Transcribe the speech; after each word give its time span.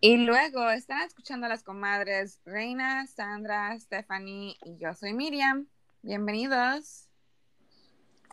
Y 0.00 0.16
luego 0.18 0.70
están 0.70 1.02
escuchando 1.02 1.46
a 1.46 1.48
las 1.48 1.64
comadres 1.64 2.40
Reina, 2.44 3.04
Sandra, 3.08 3.76
Stephanie 3.80 4.56
y 4.64 4.76
yo 4.78 4.94
soy 4.94 5.12
Miriam. 5.12 5.66
Bienvenidos. 6.02 7.08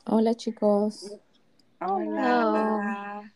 Hola 0.06 0.36
chicos. 0.36 1.12
Hola. 1.82 3.34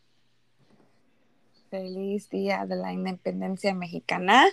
Feliz 1.72 2.30
día 2.30 2.68
de 2.68 2.76
la 2.76 2.94
independencia 2.94 3.74
mexicana. 3.74 4.46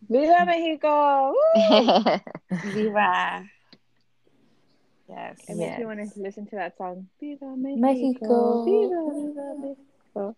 ¡Viva 0.00 0.44
México! 0.44 1.32
¡Viva! 2.74 3.44
Yes. 5.06 5.48
It 5.48 5.56
makes 5.56 5.78
me 5.78 5.86
want 5.86 6.12
to 6.12 6.20
listen 6.20 6.44
to 6.46 6.56
that 6.56 6.76
song. 6.76 7.08
Viva 7.20 7.54
México. 7.54 7.80
Mexico. 7.80 8.64
Viva, 8.64 9.14
viva 9.14 9.54
México. 9.60 10.36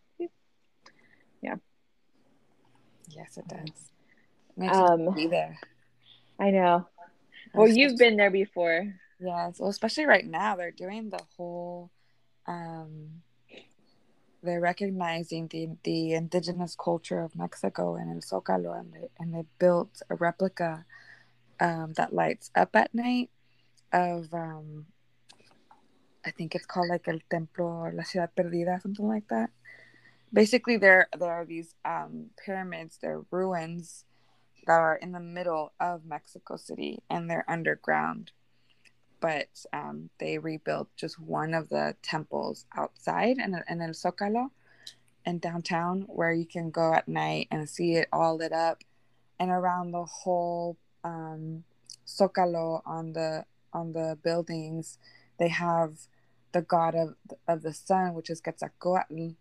Yes, 3.14 3.38
it 3.38 3.48
does. 3.48 3.90
Makes 4.56 4.76
Um, 4.76 5.14
be 5.14 5.26
there. 5.26 5.58
I 6.38 6.50
know. 6.50 6.86
Well, 7.54 7.68
you've 7.68 7.98
been 7.98 8.16
there 8.16 8.30
before. 8.30 8.94
Yes, 9.18 9.60
well, 9.60 9.70
especially 9.70 10.06
right 10.06 10.26
now, 10.26 10.56
they're 10.56 10.70
doing 10.70 11.10
the 11.10 11.20
whole. 11.36 11.90
Um, 12.46 13.22
they're 14.42 14.60
recognizing 14.60 15.46
the 15.48 15.76
the 15.84 16.14
indigenous 16.14 16.74
culture 16.74 17.20
of 17.20 17.36
Mexico 17.36 17.94
and 17.94 18.10
El 18.10 18.20
Zócalo, 18.20 18.78
and 18.78 18.92
they 18.92 19.08
and 19.18 19.34
they 19.34 19.44
built 19.58 20.02
a 20.10 20.16
replica 20.16 20.84
um, 21.60 21.92
that 21.94 22.12
lights 22.12 22.50
up 22.56 22.74
at 22.74 22.92
night 22.92 23.30
of 23.92 24.32
um, 24.34 24.86
I 26.24 26.30
think 26.30 26.54
it's 26.54 26.66
called 26.66 26.88
like 26.88 27.06
El 27.06 27.20
Templo 27.30 27.66
or 27.66 27.92
La 27.92 28.02
Ciudad 28.02 28.30
Perdida, 28.36 28.80
something 28.80 29.06
like 29.06 29.28
that. 29.28 29.50
Basically, 30.32 30.76
there 30.76 31.08
there 31.18 31.30
are 31.30 31.44
these 31.44 31.74
um, 31.84 32.30
pyramids, 32.44 32.98
they're 33.00 33.22
ruins 33.30 34.04
that 34.66 34.80
are 34.80 34.96
in 34.96 35.12
the 35.12 35.20
middle 35.20 35.72
of 35.80 36.04
Mexico 36.04 36.56
City, 36.56 37.02
and 37.10 37.28
they're 37.28 37.44
underground. 37.48 38.32
But 39.20 39.64
um, 39.72 40.10
they 40.18 40.38
rebuilt 40.38 40.88
just 40.96 41.20
one 41.20 41.54
of 41.54 41.68
the 41.68 41.96
temples 42.02 42.66
outside 42.76 43.38
in, 43.38 43.62
in 43.68 43.80
El 43.80 43.90
Zócalo 43.90 44.50
in 45.24 45.38
downtown 45.38 46.02
where 46.08 46.32
you 46.32 46.46
can 46.46 46.70
go 46.70 46.92
at 46.94 47.08
night 47.08 47.48
and 47.50 47.68
see 47.68 47.94
it 47.94 48.08
all 48.12 48.36
lit 48.36 48.52
up 48.52 48.82
and 49.38 49.50
around 49.50 49.92
the 49.92 50.04
whole 50.04 50.76
um, 51.04 51.64
Zócalo 52.06 52.82
on 52.84 53.12
the 53.12 53.44
on 53.72 53.92
the 53.92 54.18
buildings 54.22 54.98
they 55.38 55.48
have 55.48 55.96
the 56.52 56.60
god 56.60 56.94
of 56.94 57.14
of 57.48 57.62
the 57.62 57.72
sun 57.72 58.14
which 58.14 58.28
is 58.28 58.40
Quetzalcoatl 58.40 59.36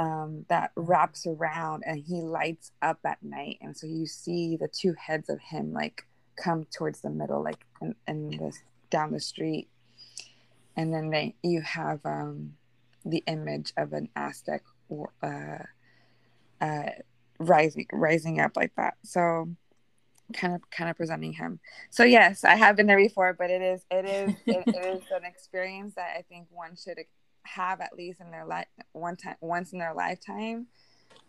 um, 0.00 0.46
that 0.48 0.72
wraps 0.76 1.26
around 1.26 1.82
and 1.86 2.00
he 2.00 2.22
lights 2.22 2.72
up 2.80 2.98
at 3.04 3.22
night. 3.22 3.58
And 3.60 3.76
so 3.76 3.86
you 3.86 4.06
see 4.06 4.56
the 4.56 4.66
two 4.66 4.94
heads 4.94 5.28
of 5.28 5.38
him 5.40 5.74
like 5.74 6.06
come 6.36 6.64
towards 6.74 7.02
the 7.02 7.10
middle 7.10 7.44
like 7.44 7.62
in, 7.82 7.94
in 8.08 8.30
this 8.38 8.62
down 8.88 9.12
the 9.12 9.20
street. 9.20 9.68
And 10.74 10.92
then 10.92 11.10
they 11.10 11.34
you 11.42 11.60
have 11.60 12.00
um, 12.06 12.54
the 13.04 13.22
image 13.26 13.74
of 13.76 13.92
an 13.92 14.08
aztec 14.16 14.62
uh, 15.22 15.64
uh, 16.62 16.90
rising 17.38 17.86
rising 17.92 18.40
up 18.40 18.56
like 18.56 18.74
that. 18.76 18.94
So 19.04 19.50
kind 20.32 20.54
of 20.54 20.62
kind 20.70 20.88
of 20.88 20.96
presenting 20.96 21.34
him. 21.34 21.60
So 21.90 22.04
yes 22.04 22.42
i 22.44 22.54
have 22.54 22.74
been 22.74 22.86
there 22.86 22.96
before 22.96 23.34
but 23.34 23.50
it 23.50 23.60
is 23.60 23.84
it 23.90 24.06
is 24.06 24.34
it, 24.46 24.64
it 24.66 24.96
is 24.96 25.02
an 25.14 25.24
experience 25.26 25.94
that 25.96 26.14
i 26.16 26.22
think 26.22 26.46
one 26.50 26.76
should 26.76 26.98
have 27.54 27.80
at 27.80 27.94
least 27.96 28.20
in 28.20 28.30
their 28.30 28.46
life 28.46 28.66
one 28.92 29.16
time 29.16 29.36
once 29.40 29.72
in 29.72 29.78
their 29.78 29.94
lifetime 29.94 30.66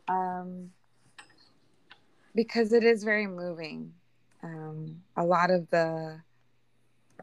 um, 0.07 0.71
because 2.35 2.73
it 2.73 2.83
is 2.83 3.03
very 3.03 3.27
moving. 3.27 3.93
Um, 4.43 5.01
a 5.15 5.23
lot 5.23 5.51
of 5.51 5.69
the 5.69 6.21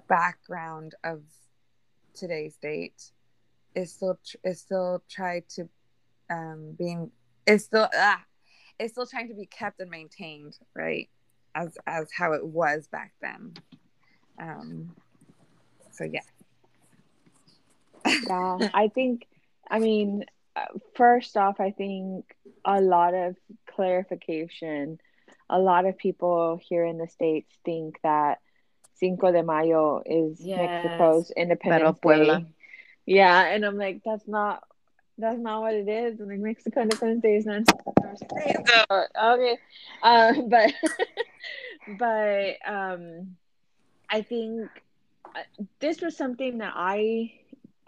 background 0.08 0.94
of 1.04 1.22
today's 2.14 2.56
date 2.56 3.12
is 3.74 3.92
still 3.92 4.18
is 4.44 4.60
still 4.60 5.02
tried 5.08 5.48
to 5.48 5.68
um 6.30 6.74
being 6.78 7.10
is 7.46 7.64
still 7.64 7.88
ah, 7.94 8.22
is 8.78 8.92
still 8.92 9.06
trying 9.06 9.28
to 9.28 9.34
be 9.34 9.46
kept 9.46 9.80
and 9.80 9.90
maintained 9.90 10.56
right 10.74 11.08
as 11.54 11.76
as 11.86 12.08
how 12.16 12.32
it 12.32 12.44
was 12.44 12.86
back 12.88 13.12
then. 13.20 13.54
Um 14.40 14.94
so 15.90 16.04
yeah 16.04 16.20
Yeah, 18.06 18.68
I 18.74 18.88
think, 18.88 19.26
I 19.70 19.78
mean, 19.78 20.24
uh, 20.56 20.64
first 20.94 21.36
off, 21.36 21.60
I 21.60 21.70
think 21.70 22.24
a 22.64 22.80
lot 22.80 23.14
of 23.14 23.36
clarification. 23.66 24.98
A 25.50 25.58
lot 25.58 25.86
of 25.86 25.96
people 25.96 26.60
here 26.68 26.84
in 26.84 26.98
the 26.98 27.08
States 27.08 27.50
think 27.64 27.98
that 28.02 28.38
Cinco 28.94 29.32
de 29.32 29.42
Mayo 29.42 30.02
is 30.04 30.40
Yes. 30.40 30.56
Mexico's 30.56 31.30
Independence 31.30 31.98
Day. 32.02 32.46
Yeah, 33.06 33.46
and 33.46 33.64
I'm 33.64 33.78
like, 33.78 34.02
that's 34.04 34.26
not 34.28 34.62
that's 35.18 35.38
not 35.38 35.60
what 35.62 35.74
it 35.74 35.88
is. 35.88 36.20
Like 36.20 36.38
Mexico 36.38 36.82
Independence 36.82 37.22
Day 37.22 37.36
is 37.36 37.46
not 37.46 37.62
okay. 39.20 39.58
Uh, 40.02 40.32
but 40.48 40.72
but 41.98 42.56
um 42.66 43.36
I 44.10 44.22
think 44.22 44.70
uh, 45.34 45.64
this 45.80 46.00
was 46.00 46.16
something 46.16 46.58
that 46.58 46.72
I 46.74 47.32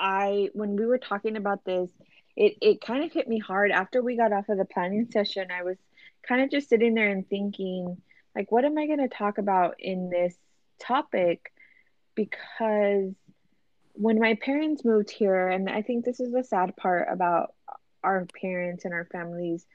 I 0.01 0.49
when 0.55 0.77
we 0.77 0.87
were 0.87 0.99
talking 0.99 1.37
about 1.37 1.65
this, 1.65 1.91
it 2.37 2.55
it 2.63 2.81
kind 2.81 3.05
of 3.05 3.13
hit 3.13 3.29
me 3.29 3.39
hard 3.39 3.71
after 3.71 4.03
we 4.03 4.17
got 4.17 4.33
off 4.33 4.49
of 4.49 4.59
the 4.59 4.65
planning 4.65 5.07
session. 5.13 5.49
I 5.53 5.63
was 5.63 5.77
kind 6.27 6.43
of 6.43 6.51
just 6.51 6.69
sitting 6.69 6.95
there 6.95 7.11
and 7.11 7.29
thinking, 7.29 7.99
like, 8.35 8.51
what 8.51 8.65
am 8.65 8.79
I 8.79 8.87
going 8.87 8.99
to 9.01 9.09
talk 9.09 9.39
about 9.39 9.77
in 9.79 10.11
this 10.11 10.35
topic? 10.81 11.53
Because 12.15 13.15
when 13.93 14.19
my 14.19 14.35
parents 14.35 14.85
moved 14.85 15.11
here, 15.11 15.49
and 15.49 15.69
I 15.69 15.83
think 15.83 16.05
this 16.05 16.21
is 16.21 16.33
the 16.33 16.45
sad 16.45 16.77
part 16.77 17.09
about 17.11 17.55
our 18.03 18.27
parents 18.41 18.85
and 18.85 18.95
our 18.95 19.07
families 19.13 19.67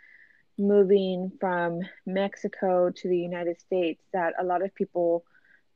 moving 0.57 1.31
from 1.39 1.81
Mexico 2.05 2.89
to 2.89 3.09
the 3.09 3.17
United 3.17 3.59
States, 3.59 4.03
that 4.13 4.33
a 4.39 4.43
lot 4.43 4.63
of 4.63 4.73
people 4.73 5.25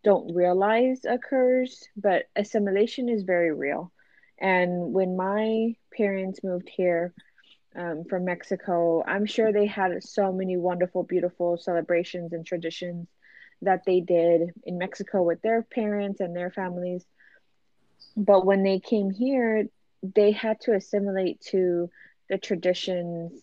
don't 0.03 0.33
realize 0.33 1.05
occurs, 1.05 1.83
but 1.97 2.23
assimilation 2.35 3.09
is 3.09 3.23
very 3.23 3.53
real. 3.53 3.91
And 4.39 4.93
when 4.93 5.17
my 5.17 5.75
parents 5.95 6.43
moved 6.43 6.69
here 6.69 7.13
um, 7.75 8.05
from 8.09 8.25
Mexico, 8.25 9.03
I'm 9.05 9.25
sure 9.25 9.51
they 9.51 9.65
had 9.65 10.01
so 10.03 10.31
many 10.31 10.57
wonderful, 10.57 11.03
beautiful 11.03 11.57
celebrations 11.57 12.33
and 12.33 12.45
traditions 12.45 13.07
that 13.61 13.83
they 13.85 13.99
did 13.99 14.53
in 14.63 14.77
Mexico 14.77 15.21
with 15.23 15.41
their 15.41 15.61
parents 15.61 16.21
and 16.21 16.35
their 16.35 16.51
families. 16.51 17.05
But 18.15 18.45
when 18.45 18.63
they 18.63 18.79
came 18.79 19.11
here, 19.11 19.67
they 20.01 20.31
had 20.31 20.61
to 20.61 20.73
assimilate 20.73 21.41
to 21.51 21.89
the 22.29 22.37
traditions 22.37 23.33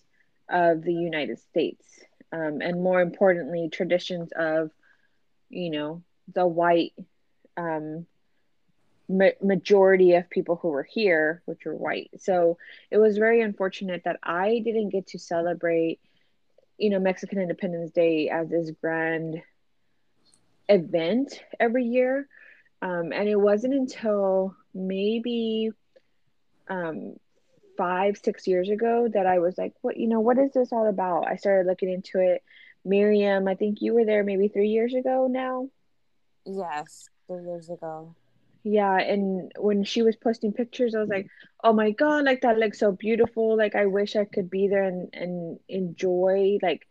of 0.48 0.82
the 0.82 0.94
United 0.94 1.38
States. 1.38 1.84
Um, 2.32 2.60
and 2.60 2.82
more 2.82 3.00
importantly, 3.00 3.68
traditions 3.70 4.30
of, 4.34 4.70
you 5.50 5.70
know, 5.70 6.02
the 6.32 6.46
white 6.46 6.92
um, 7.56 8.06
ma- 9.08 9.38
majority 9.42 10.14
of 10.14 10.30
people 10.30 10.56
who 10.56 10.68
were 10.68 10.82
here, 10.82 11.42
which 11.46 11.64
were 11.64 11.74
white. 11.74 12.10
So 12.18 12.58
it 12.90 12.98
was 12.98 13.18
very 13.18 13.40
unfortunate 13.40 14.02
that 14.04 14.18
I 14.22 14.60
didn't 14.64 14.90
get 14.90 15.08
to 15.08 15.18
celebrate, 15.18 16.00
you 16.78 16.90
know, 16.90 16.98
Mexican 16.98 17.38
Independence 17.38 17.92
Day 17.92 18.28
as 18.28 18.48
this 18.48 18.70
grand 18.80 19.42
event 20.68 21.40
every 21.58 21.84
year. 21.84 22.28
Um, 22.82 23.12
and 23.12 23.28
it 23.28 23.36
wasn't 23.36 23.74
until 23.74 24.54
maybe 24.74 25.70
um, 26.68 27.16
five, 27.78 28.18
six 28.22 28.46
years 28.46 28.68
ago 28.68 29.08
that 29.12 29.26
I 29.26 29.38
was 29.38 29.56
like, 29.56 29.72
what, 29.80 29.96
you 29.96 30.08
know, 30.08 30.20
what 30.20 30.38
is 30.38 30.52
this 30.52 30.72
all 30.72 30.88
about? 30.88 31.26
I 31.26 31.36
started 31.36 31.66
looking 31.66 31.90
into 31.90 32.18
it. 32.18 32.42
Miriam, 32.84 33.48
I 33.48 33.54
think 33.54 33.78
you 33.80 33.94
were 33.94 34.04
there 34.04 34.22
maybe 34.22 34.48
three 34.48 34.68
years 34.68 34.94
ago 34.94 35.26
now. 35.28 35.68
yes 36.44 37.08
three 37.26 37.42
years 37.44 37.68
ago 37.68 38.14
Yeah, 38.68 38.98
and 38.98 39.52
when 39.58 39.84
she 39.84 40.02
was 40.02 40.16
posting 40.16 40.52
pictures, 40.52 40.92
I 40.96 40.98
was 40.98 41.08
like, 41.08 41.28
"Oh 41.62 41.72
my 41.72 41.92
God, 41.92 42.24
like 42.24 42.40
that 42.40 42.58
looks 42.58 42.80
so 42.80 42.90
beautiful. 42.90 43.56
Like 43.56 43.76
I 43.76 43.86
wish 43.86 44.16
I 44.16 44.24
could 44.24 44.50
be 44.50 44.66
there 44.66 44.82
and 44.82 45.08
and 45.12 45.60
enjoy 45.68 46.58
like 46.60 46.84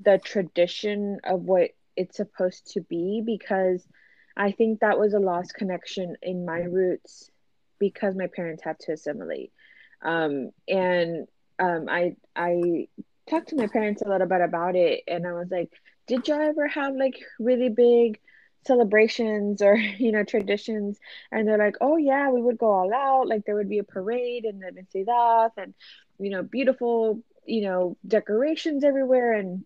the 0.00 0.18
tradition 0.18 1.20
of 1.24 1.42
what 1.42 1.72
it's 1.94 2.16
supposed 2.16 2.72
to 2.72 2.80
be 2.80 3.22
because 3.24 3.86
I 4.34 4.52
think 4.52 4.80
that 4.80 4.98
was 4.98 5.12
a 5.12 5.18
lost 5.18 5.52
connection 5.54 6.16
in 6.22 6.46
my 6.46 6.60
roots 6.60 7.30
because 7.78 8.16
my 8.16 8.28
parents 8.28 8.64
had 8.64 8.78
to 8.80 8.92
assimilate. 8.92 9.52
Um, 10.00 10.52
and 10.68 11.28
um, 11.58 11.86
I 11.90 12.16
I 12.34 12.88
talked 13.28 13.50
to 13.50 13.56
my 13.56 13.66
parents 13.66 14.00
a 14.00 14.08
little 14.08 14.26
bit 14.26 14.40
about 14.40 14.74
it, 14.74 15.02
and 15.06 15.26
I 15.26 15.32
was 15.34 15.50
like, 15.50 15.70
"Did 16.06 16.26
y'all 16.28 16.40
ever 16.40 16.66
have 16.68 16.96
like 16.96 17.20
really 17.38 17.68
big?" 17.68 18.18
Celebrations 18.66 19.62
or 19.62 19.74
you 19.98 20.12
know 20.12 20.24
traditions 20.24 20.98
and 21.32 21.46
they're 21.46 21.58
like 21.58 21.76
oh 21.80 21.96
yeah 21.96 22.30
we 22.30 22.42
would 22.42 22.58
go 22.58 22.70
all 22.70 22.92
out 22.94 23.28
like 23.28 23.44
there 23.44 23.54
would 23.54 23.68
be 23.68 23.78
a 23.78 23.84
parade 23.84 24.44
and 24.44 24.60
the 24.62 24.86
Ciudad 24.92 25.52
and 25.56 25.74
you 26.18 26.30
know 26.30 26.42
beautiful 26.42 27.22
you 27.46 27.62
know 27.62 27.96
decorations 28.06 28.84
everywhere 28.84 29.32
and 29.32 29.64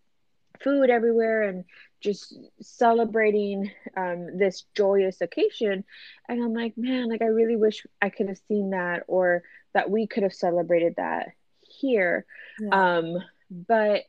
food 0.63 0.91
everywhere 0.91 1.43
and 1.43 1.65
just 2.01 2.37
celebrating 2.61 3.71
um, 3.97 4.37
this 4.37 4.65
joyous 4.75 5.21
occasion. 5.21 5.85
And 6.29 6.43
I'm 6.43 6.53
like, 6.53 6.75
man, 6.77 7.09
like 7.09 7.23
I 7.23 7.27
really 7.27 7.57
wish 7.57 7.87
I 8.01 8.11
could 8.11 8.29
have 8.29 8.41
seen 8.47 8.71
that 8.71 9.05
or 9.09 9.43
that 9.73 9.91
we 9.91 10.07
could 10.07 10.23
have 10.23 10.35
celebrated 10.35 10.95
that 10.97 11.29
here. 11.63 12.27
Yeah. 12.61 12.97
Um, 12.99 13.17
but 13.51 14.03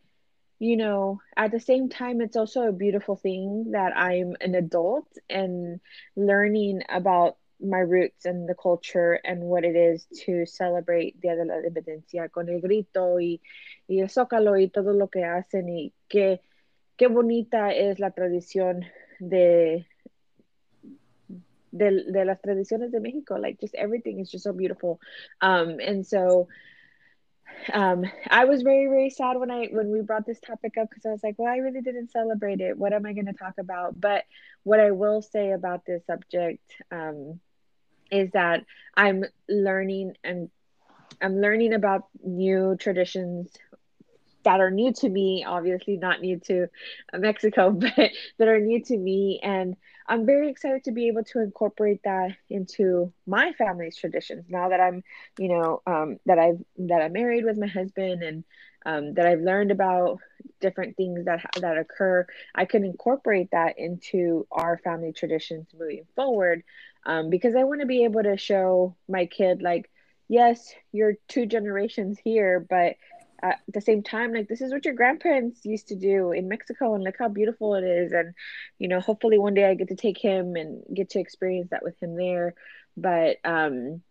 you 0.59 0.77
know, 0.77 1.21
at 1.35 1.51
the 1.51 1.59
same 1.59 1.89
time, 1.89 2.21
it's 2.21 2.37
also 2.37 2.67
a 2.67 2.71
beautiful 2.71 3.15
thing 3.15 3.71
that 3.71 3.95
I'm 3.95 4.35
an 4.39 4.55
adult 4.55 5.07
and 5.29 5.79
learning 6.15 6.83
about 6.89 7.37
my 7.61 7.79
roots 7.79 8.25
and 8.25 8.47
the 8.47 8.55
culture 8.55 9.13
and 9.13 9.41
what 9.41 9.63
it 9.63 9.75
is 9.75 10.05
to 10.25 10.45
celebrate 10.45 11.19
Día 11.21 11.35
de 11.35 11.45
la 11.45 12.27
con 12.29 12.49
el 12.49 12.61
grito 12.61 13.17
y, 13.19 13.39
y 13.89 13.99
el 13.99 14.09
zócalo 14.09 14.57
y 14.61 14.71
todo 14.71 14.93
lo 14.93 15.07
que 15.07 15.23
hacen 15.23 15.69
y 15.69 15.93
qué, 16.09 16.41
qué 16.97 17.07
bonita 17.07 17.71
es 17.71 17.99
la 17.99 18.11
tradición 18.11 18.85
de, 19.19 19.85
de, 21.71 22.03
de 22.11 22.25
las 22.25 22.41
tradiciones 22.41 22.91
de 22.91 22.99
Mexico. 22.99 23.37
Like 23.37 23.59
just 23.59 23.75
everything 23.75 24.19
is 24.19 24.31
just 24.31 24.43
so 24.43 24.53
beautiful. 24.53 24.99
Um, 25.41 25.79
and 25.79 26.05
so 26.05 26.47
um, 27.73 28.05
I 28.29 28.45
was 28.45 28.61
very 28.61 28.87
very 28.87 29.09
sad 29.09 29.37
when 29.37 29.51
I 29.51 29.67
when 29.71 29.91
we 29.91 30.01
brought 30.01 30.25
this 30.25 30.39
topic 30.39 30.77
up 30.79 30.89
because 30.89 31.05
I 31.05 31.11
was 31.11 31.23
like, 31.23 31.35
well, 31.37 31.51
I 31.51 31.57
really 31.57 31.81
didn't 31.81 32.11
celebrate 32.11 32.61
it. 32.61 32.77
What 32.77 32.93
am 32.93 33.05
I 33.05 33.13
going 33.13 33.25
to 33.27 33.33
talk 33.33 33.55
about? 33.57 33.99
But 33.99 34.23
what 34.63 34.79
I 34.79 34.91
will 34.91 35.21
say 35.21 35.51
about 35.51 35.85
this 35.85 36.05
subject 36.05 36.61
um, 36.91 37.39
is 38.11 38.31
that 38.31 38.65
I'm 38.95 39.23
learning 39.49 40.15
and 40.23 40.49
I'm 41.21 41.39
learning 41.39 41.73
about 41.73 42.07
new 42.23 42.75
traditions 42.79 43.51
that 44.43 44.59
are 44.59 44.71
new 44.71 44.93
to 44.93 45.09
me, 45.09 45.43
obviously 45.45 45.97
not 45.97 46.21
new 46.21 46.39
to 46.39 46.67
Mexico, 47.13 47.71
but 47.71 48.11
that 48.37 48.47
are 48.47 48.59
new 48.59 48.81
to 48.83 48.97
me. 48.97 49.39
And 49.43 49.75
I'm 50.07 50.25
very 50.25 50.49
excited 50.49 50.83
to 50.85 50.91
be 50.91 51.07
able 51.07 51.23
to 51.25 51.39
incorporate 51.39 52.01
that 52.03 52.31
into 52.49 53.11
my 53.25 53.53
family's 53.53 53.97
traditions 53.97 54.45
now 54.49 54.69
that 54.69 54.79
I'm, 54.79 55.03
you 55.39 55.49
know, 55.49 55.81
um, 55.87 56.17
that 56.25 56.37
I've 56.37 56.59
that 56.77 57.01
I'm 57.01 57.13
married 57.13 57.43
with 57.43 57.57
my 57.57 57.67
husband 57.67 58.21
and 58.21 58.43
um, 58.85 59.15
that 59.15 59.25
I've 59.25 59.41
learned 59.41 59.71
about 59.71 60.19
different 60.61 60.95
things 60.95 61.25
that 61.25 61.45
that 61.59 61.77
occur. 61.77 62.27
I 62.53 62.65
can 62.65 62.83
incorporate 62.83 63.49
that 63.51 63.79
into 63.79 64.45
our 64.51 64.77
family 64.77 65.11
traditions 65.11 65.67
moving 65.77 66.05
forward 66.15 66.63
um, 67.05 67.29
because 67.29 67.55
I 67.55 67.63
want 67.63 67.81
to 67.81 67.87
be 67.87 68.03
able 68.03 68.23
to 68.23 68.37
show 68.37 68.95
my 69.09 69.25
kid 69.25 69.61
like, 69.61 69.89
yes, 70.27 70.73
you're 70.91 71.15
two 71.27 71.45
generations 71.47 72.19
here, 72.23 72.65
but 72.67 72.95
at 73.41 73.59
the 73.67 73.81
same 73.81 74.03
time 74.03 74.33
like 74.33 74.47
this 74.47 74.61
is 74.61 74.71
what 74.71 74.85
your 74.85 74.93
grandparents 74.93 75.65
used 75.65 75.87
to 75.89 75.95
do 75.95 76.31
in 76.31 76.47
mexico 76.47 76.95
and 76.95 77.03
look 77.03 77.15
how 77.19 77.27
beautiful 77.27 77.75
it 77.75 77.83
is 77.83 78.11
and 78.11 78.33
you 78.79 78.87
know 78.87 78.99
hopefully 78.99 79.37
one 79.37 79.53
day 79.53 79.65
i 79.65 79.73
get 79.73 79.89
to 79.89 79.95
take 79.95 80.17
him 80.17 80.55
and 80.55 80.83
get 80.93 81.09
to 81.09 81.19
experience 81.19 81.69
that 81.71 81.83
with 81.83 82.01
him 82.01 82.15
there. 82.15 82.53
But 82.97 83.37
um 83.43 84.01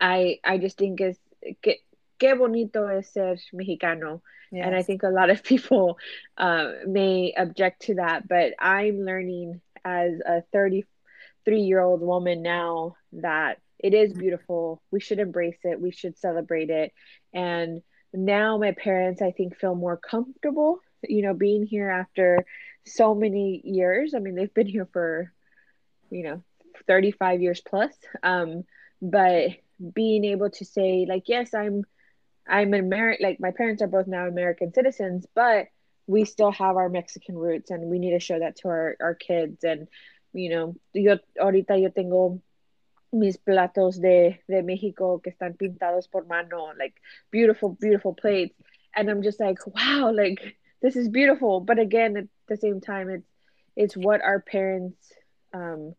i 0.00 0.38
i 0.44 0.58
just 0.58 0.78
think 0.78 1.00
es 1.00 1.18
que 1.62 1.76
qué 2.18 2.38
bonito 2.38 2.86
es 2.86 3.12
ser 3.12 3.36
mexicano. 3.54 4.22
Yes. 4.52 4.66
and 4.66 4.74
i 4.74 4.82
think 4.82 5.02
a 5.02 5.08
lot 5.08 5.30
of 5.30 5.44
people 5.50 5.98
uh, 6.36 6.72
may 6.86 7.32
object 7.36 7.82
to 7.82 7.94
that 7.96 8.26
but 8.26 8.54
i'm 8.58 9.04
learning 9.04 9.60
as 9.84 10.20
a 10.26 10.42
33 10.52 11.60
year 11.60 11.80
old 11.80 12.00
woman 12.00 12.42
now 12.42 12.96
that 13.12 13.58
it 13.82 13.94
is 13.94 14.12
beautiful. 14.12 14.82
We 14.90 15.00
should 15.00 15.18
embrace 15.18 15.58
it. 15.64 15.80
We 15.80 15.90
should 15.90 16.18
celebrate 16.18 16.70
it. 16.70 16.92
And 17.32 17.82
now 18.12 18.58
my 18.58 18.72
parents 18.72 19.22
i 19.22 19.30
think 19.30 19.56
feel 19.56 19.74
more 19.74 19.96
comfortable 19.96 20.80
you 21.08 21.22
know 21.22 21.34
being 21.34 21.64
here 21.64 21.88
after 21.88 22.44
so 22.86 23.14
many 23.14 23.60
years. 23.64 24.14
I 24.14 24.18
mean 24.18 24.34
they've 24.34 24.52
been 24.52 24.66
here 24.66 24.88
for 24.92 25.32
you 26.10 26.24
know 26.24 26.42
35 26.86 27.42
years 27.42 27.60
plus. 27.60 27.94
Um 28.22 28.64
but 29.00 29.50
being 29.94 30.24
able 30.24 30.50
to 30.50 30.62
say 30.62 31.06
like 31.08 31.22
yes 31.26 31.54
i'm 31.54 31.84
i'm 32.46 32.74
an 32.74 32.80
american 32.80 33.26
like 33.26 33.40
my 33.40 33.50
parents 33.50 33.80
are 33.80 33.86
both 33.86 34.06
now 34.06 34.26
american 34.26 34.74
citizens 34.74 35.24
but 35.34 35.68
we 36.06 36.26
still 36.26 36.52
have 36.52 36.76
our 36.76 36.90
mexican 36.90 37.34
roots 37.34 37.70
and 37.70 37.88
we 37.88 37.98
need 37.98 38.10
to 38.10 38.20
show 38.20 38.38
that 38.38 38.56
to 38.56 38.68
our, 38.68 38.96
our 39.00 39.14
kids. 39.14 39.64
And 39.64 39.88
you 40.34 40.50
know 40.50 40.76
yo 40.92 41.16
ahorita 41.40 41.80
yo 41.80 41.88
tengo 41.88 42.42
mis 43.12 43.36
platos 43.36 44.00
de, 44.00 44.40
de 44.48 44.62
México 44.62 45.20
que 45.20 45.30
están 45.30 45.56
pintados 45.56 46.08
por 46.10 46.26
mano, 46.26 46.72
like 46.78 46.94
beautiful, 47.30 47.70
beautiful 47.80 48.14
plates. 48.14 48.54
And 48.94 49.08
I'm 49.08 49.22
just 49.22 49.40
like, 49.40 49.58
wow, 49.66 50.12
like 50.12 50.56
this 50.82 50.96
is 50.96 51.08
beautiful. 51.08 51.60
But 51.60 51.78
again, 51.78 52.16
at 52.16 52.26
the 52.48 52.56
same 52.56 52.80
time, 52.80 53.10
it's 53.10 53.26
it's 53.76 53.96
what 53.96 54.20
our 54.22 54.40
parents 54.40 55.12
um, 55.54 55.94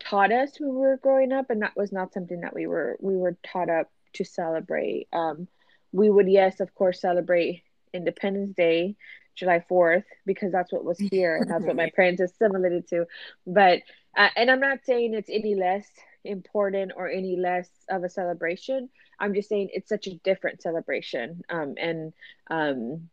taught 0.00 0.32
us 0.32 0.58
when 0.58 0.70
we 0.70 0.76
were 0.76 0.96
growing 0.96 1.32
up, 1.32 1.50
and 1.50 1.62
that 1.62 1.76
was 1.76 1.92
not 1.92 2.12
something 2.12 2.40
that 2.40 2.54
we 2.54 2.66
were 2.66 2.96
we 3.00 3.16
were 3.16 3.36
taught 3.44 3.70
up 3.70 3.90
to 4.14 4.24
celebrate. 4.24 5.08
Um, 5.12 5.48
we 5.92 6.10
would, 6.10 6.28
yes, 6.28 6.60
of 6.60 6.74
course, 6.74 7.00
celebrate 7.00 7.62
Independence 7.92 8.54
Day, 8.56 8.96
July 9.34 9.64
4th, 9.70 10.04
because 10.26 10.52
that's 10.52 10.72
what 10.72 10.84
was 10.84 10.98
here 10.98 11.36
and 11.36 11.50
that's 11.50 11.64
what 11.64 11.76
my 11.76 11.90
parents 11.96 12.20
assimilated 12.20 12.88
to. 12.88 13.06
But, 13.46 13.80
uh, 14.16 14.28
and 14.36 14.50
I'm 14.50 14.60
not 14.60 14.84
saying 14.84 15.14
it's 15.14 15.30
any 15.30 15.54
less 15.54 15.86
important 16.24 16.92
or 16.96 17.08
any 17.08 17.36
less 17.36 17.68
of 17.88 18.04
a 18.04 18.08
celebration. 18.08 18.88
I'm 19.18 19.34
just 19.34 19.48
saying 19.48 19.70
it's 19.72 19.88
such 19.88 20.06
a 20.06 20.14
different 20.16 20.62
celebration. 20.62 21.42
Um, 21.48 21.74
and 21.76 22.12
um, 22.50 23.08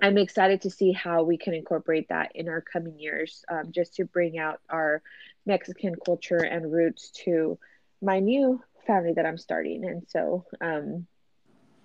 I'm 0.00 0.18
excited 0.18 0.62
to 0.62 0.70
see 0.70 0.92
how 0.92 1.24
we 1.24 1.38
can 1.38 1.54
incorporate 1.54 2.08
that 2.08 2.32
in 2.34 2.48
our 2.48 2.60
coming 2.60 2.98
years, 2.98 3.44
um, 3.48 3.72
just 3.72 3.94
to 3.96 4.04
bring 4.04 4.38
out 4.38 4.60
our 4.68 5.02
Mexican 5.46 5.94
culture 6.04 6.38
and 6.38 6.70
roots 6.70 7.10
to 7.24 7.58
my 8.00 8.20
new 8.20 8.60
family 8.86 9.12
that 9.14 9.26
I'm 9.26 9.38
starting. 9.38 9.84
And 9.84 10.02
so, 10.08 10.44
um, 10.60 11.06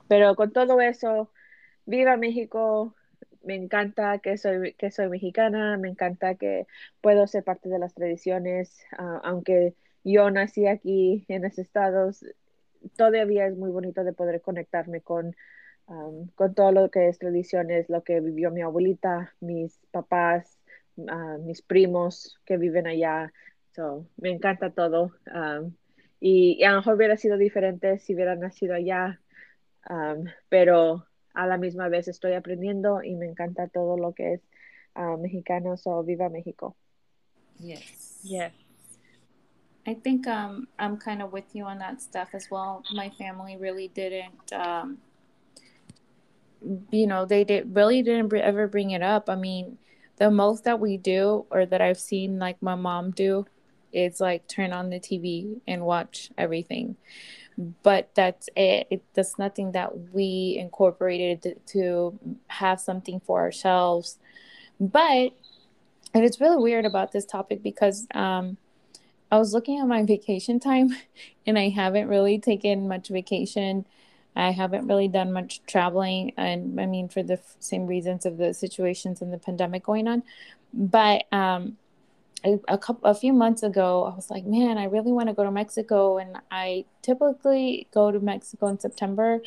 pero 0.10 0.36
con 0.36 0.52
todo 0.52 0.78
eso, 0.80 1.30
viva 1.88 2.18
México. 2.18 2.94
Me 3.46 3.56
encanta 3.56 4.22
que 4.24 4.38
soy, 4.38 4.74
que 4.80 4.90
soy 4.90 5.10
mexicana, 5.10 5.78
me 5.78 5.90
encanta 5.90 6.40
que 6.40 6.66
puedo 7.02 7.28
ser 7.28 7.44
parte 7.44 7.68
de 7.68 7.78
las 7.78 7.94
tradiciones, 7.94 8.70
uh, 8.98 9.20
aunque 9.22 9.74
yo 10.04 10.30
nací 10.32 10.68
aquí 10.68 11.26
en 11.28 11.44
los 11.44 11.58
estados, 11.58 12.26
todavía 12.98 13.48
es 13.48 13.56
muy 13.56 13.72
bonito 13.72 14.04
de 14.04 14.14
poder 14.14 14.42
conectarme 14.42 15.02
con, 15.02 15.36
um, 15.88 16.28
con 16.36 16.54
todo 16.54 16.72
lo 16.72 16.92
que 16.92 17.08
es 17.08 17.20
tradiciones, 17.20 17.90
lo 17.90 18.04
que 18.04 18.20
vivió 18.20 18.52
mi 18.52 18.62
abuelita, 18.62 19.34
mis 19.40 19.80
papás, 19.92 20.60
uh, 20.98 21.40
mis 21.44 21.62
primos 21.62 22.40
que 22.46 22.58
viven 22.58 22.88
allá. 22.88 23.32
So, 23.76 24.08
me 24.18 24.32
encanta 24.32 24.72
todo. 24.72 25.14
Um, 25.34 25.76
y, 26.20 26.58
y, 26.60 26.64
a 26.64 26.72
lo 26.72 26.78
mejor 26.78 26.96
hubiera 26.96 27.18
sido 27.18 27.38
diferente 27.38 28.00
si 28.00 28.14
hubiera 28.14 28.36
nacido 28.36 28.76
allá, 28.76 29.20
um, 29.90 30.26
pero 30.50 31.08
a 31.34 31.48
la 31.48 31.58
misma 31.58 31.90
vez 31.90 32.08
estoy 32.08 32.34
aprendiendo 32.34 33.04
y 33.04 33.16
me 33.16 33.26
encanta 33.26 33.68
todo 33.68 33.98
lo 33.98 34.14
que 34.14 34.34
es 34.34 34.42
uh, 34.96 35.18
mexicano. 35.18 35.78
So, 35.78 36.04
viva 36.04 36.30
México. 36.30 36.76
Yes. 37.60 38.22
Yes. 38.24 38.63
I 39.86 39.94
think 39.96 40.28
um, 40.28 40.68
I'm 40.80 40.98
kind 40.98 41.22
of 41.22 41.34
with 41.34 41.54
you 41.54 41.66
on 41.66 41.80
that 41.80 42.02
stuff 42.02 42.30
as 42.34 42.50
well. 42.50 42.84
My 42.94 43.10
family 43.10 43.58
really 43.58 43.90
didn't, 43.90 44.54
um, 44.54 44.98
you 46.90 47.06
know, 47.06 47.26
they 47.26 47.44
did 47.44 47.76
really 47.76 48.02
didn't 48.02 48.34
ever 48.34 48.68
bring 48.68 48.92
it 48.92 49.02
up. 49.02 49.30
I 49.30 49.36
mean, 49.36 49.78
the 50.18 50.32
most 50.32 50.64
that 50.64 50.80
we 50.80 50.96
do, 50.96 51.46
or 51.50 51.66
that 51.66 51.82
I've 51.82 52.00
seen 52.00 52.40
like 52.40 52.62
my 52.62 52.76
mom 52.76 53.12
do, 53.12 53.46
is 53.92 54.22
like 54.22 54.48
turn 54.48 54.72
on 54.72 54.90
the 54.90 55.00
TV 55.00 55.60
and 55.68 55.84
watch 55.84 56.32
everything. 56.38 56.96
But 57.58 58.10
that's 58.16 58.50
it. 58.56 58.88
it 58.90 59.04
that's 59.14 59.38
nothing 59.38 59.74
that 59.74 60.14
we 60.14 60.58
incorporated 60.60 61.60
to, 61.68 62.20
have 62.48 62.80
something 62.80 63.20
for 63.20 63.42
ourselves. 63.42 64.18
But 64.80 65.34
and 66.14 66.24
it's 66.24 66.40
really 66.40 66.58
weird 66.58 66.86
about 66.86 67.12
this 67.12 67.26
topic 67.26 67.62
because 67.64 68.08
um, 68.14 68.58
I 69.34 69.40
was 69.40 69.52
looking 69.52 69.80
at 69.80 69.88
my 69.88 70.04
vacation 70.04 70.60
time 70.60 70.96
and 71.48 71.58
I 71.58 71.70
haven't 71.70 72.08
really 72.08 72.38
taken 72.38 72.88
much 72.88 73.08
vacation. 73.08 73.84
I 74.36 74.52
haven't 74.52 74.88
really 74.88 75.08
done 75.08 75.34
much 75.34 75.64
traveling. 75.66 76.34
And 76.38 76.80
I 76.80 76.86
mean, 76.86 77.10
for 77.10 77.24
the 77.24 77.40
same 77.60 77.88
reasons 77.88 78.28
of 78.28 78.38
the 78.38 78.54
situations 78.54 79.24
and 79.24 79.34
the 79.34 79.40
pandemic 79.40 79.86
going 79.86 80.08
on. 80.08 80.22
But 80.72 81.26
um, 81.32 81.78
a, 82.46 82.60
a 82.68 82.78
couple, 82.78 83.10
a 83.10 83.16
few 83.16 83.34
months 83.34 83.64
ago, 83.64 84.04
I 84.04 84.16
was 84.16 84.30
like, 84.30 84.46
man, 84.46 84.78
I 84.78 84.86
really 84.86 85.12
want 85.12 85.30
to 85.30 85.34
go 85.34 85.44
to 85.44 85.52
Mexico. 85.52 86.20
And 86.20 86.38
I 86.52 86.86
typically 87.02 87.88
go 87.92 88.12
to 88.12 88.20
Mexico 88.20 88.68
in 88.68 88.80
September 88.80 89.42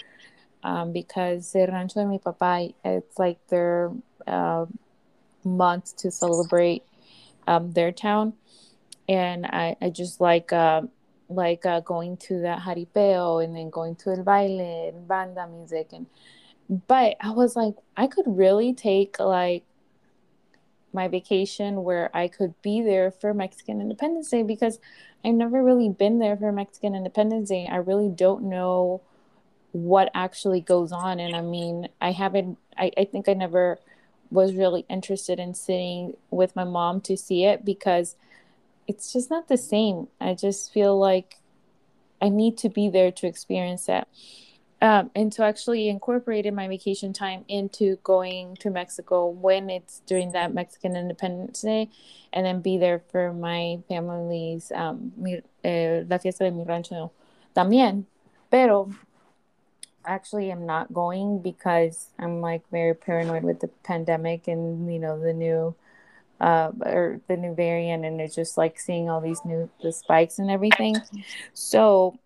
um, 0.64 0.92
because 0.92 1.54
El 1.54 1.68
Rancho 1.68 2.00
de 2.00 2.06
mi 2.06 2.18
Papá, 2.18 2.74
it's 2.84 3.20
like 3.20 3.38
their 3.50 3.92
uh, 4.26 4.66
month 5.44 5.96
to 5.98 6.10
celebrate 6.10 6.82
um, 7.46 7.70
their 7.70 7.92
town 7.92 8.32
and 9.08 9.46
I, 9.46 9.76
I 9.80 9.90
just 9.90 10.20
like 10.20 10.52
uh, 10.52 10.82
like 11.28 11.66
uh, 11.66 11.80
going 11.80 12.16
to 12.16 12.34
the 12.40 12.56
jaripeo 12.60 13.42
and 13.42 13.56
then 13.56 13.70
going 13.70 13.96
to 13.96 14.10
el 14.10 14.24
baile 14.24 14.88
and 14.88 15.08
banda 15.08 15.46
music 15.48 15.88
and 15.92 16.06
but 16.68 17.16
I 17.20 17.30
was 17.30 17.54
like, 17.56 17.74
I 17.96 18.06
could 18.06 18.24
really 18.26 18.74
take 18.74 19.18
like 19.20 19.64
my 20.92 21.08
vacation 21.08 21.84
where 21.84 22.14
I 22.16 22.28
could 22.28 22.60
be 22.62 22.82
there 22.82 23.10
for 23.10 23.34
Mexican 23.34 23.80
Independence 23.80 24.30
Day 24.30 24.42
because 24.42 24.78
I've 25.24 25.34
never 25.34 25.62
really 25.62 25.88
been 25.88 26.18
there 26.18 26.36
for 26.36 26.50
Mexican 26.52 26.94
Independence 26.94 27.50
Day. 27.50 27.68
I 27.70 27.76
really 27.76 28.08
don't 28.08 28.44
know 28.44 29.02
what 29.72 30.10
actually 30.14 30.60
goes 30.60 30.90
on. 30.90 31.20
And 31.20 31.36
I 31.36 31.42
mean, 31.42 31.88
I 32.00 32.12
haven't, 32.12 32.58
I, 32.76 32.90
I 32.96 33.04
think 33.04 33.28
I 33.28 33.34
never 33.34 33.78
was 34.30 34.54
really 34.54 34.84
interested 34.88 35.38
in 35.38 35.54
sitting 35.54 36.16
with 36.30 36.56
my 36.56 36.64
mom 36.64 37.00
to 37.02 37.16
see 37.16 37.44
it 37.44 37.64
because 37.64 38.16
it's 38.86 39.12
just 39.12 39.30
not 39.30 39.48
the 39.48 39.56
same. 39.56 40.08
I 40.20 40.34
just 40.34 40.72
feel 40.72 40.98
like 40.98 41.38
I 42.20 42.28
need 42.28 42.56
to 42.58 42.68
be 42.68 42.88
there 42.88 43.10
to 43.12 43.26
experience 43.26 43.86
that. 43.86 44.08
Um, 44.82 45.10
and 45.14 45.32
to 45.32 45.42
actually 45.42 45.88
incorporate 45.88 46.52
my 46.52 46.68
vacation 46.68 47.14
time 47.14 47.46
into 47.48 47.96
going 48.04 48.56
to 48.56 48.68
Mexico 48.68 49.26
when 49.26 49.70
it's 49.70 50.02
during 50.06 50.32
that 50.32 50.52
Mexican 50.52 50.94
Independence 50.94 51.62
Day, 51.62 51.88
and 52.32 52.44
then 52.44 52.60
be 52.60 52.76
there 52.76 53.02
for 53.10 53.32
my 53.32 53.78
family's 53.88 54.70
um, 54.74 55.12
mi, 55.16 55.40
eh, 55.64 56.02
la 56.08 56.18
fiesta 56.18 56.44
de 56.44 56.50
mi 56.50 56.64
rancho 56.64 57.10
también. 57.56 58.04
Pero 58.50 58.90
actually 60.04 60.50
I'm 60.50 60.66
not 60.66 60.92
going 60.92 61.40
because 61.40 62.08
I'm 62.18 62.42
like 62.42 62.62
very 62.70 62.94
paranoid 62.94 63.44
with 63.44 63.60
the 63.60 63.68
pandemic 63.82 64.46
and 64.46 64.92
you 64.92 64.98
know 64.98 65.18
the 65.18 65.32
new 65.32 65.74
uh 66.40 66.70
or 66.84 67.20
the 67.28 67.36
new 67.36 67.54
variant 67.54 68.04
and 68.04 68.20
it's 68.20 68.34
just 68.34 68.56
like 68.56 68.78
seeing 68.78 69.08
all 69.08 69.20
these 69.20 69.44
new 69.44 69.68
the 69.82 69.92
spikes 69.92 70.38
and 70.38 70.50
everything. 70.50 70.96
So 71.54 72.18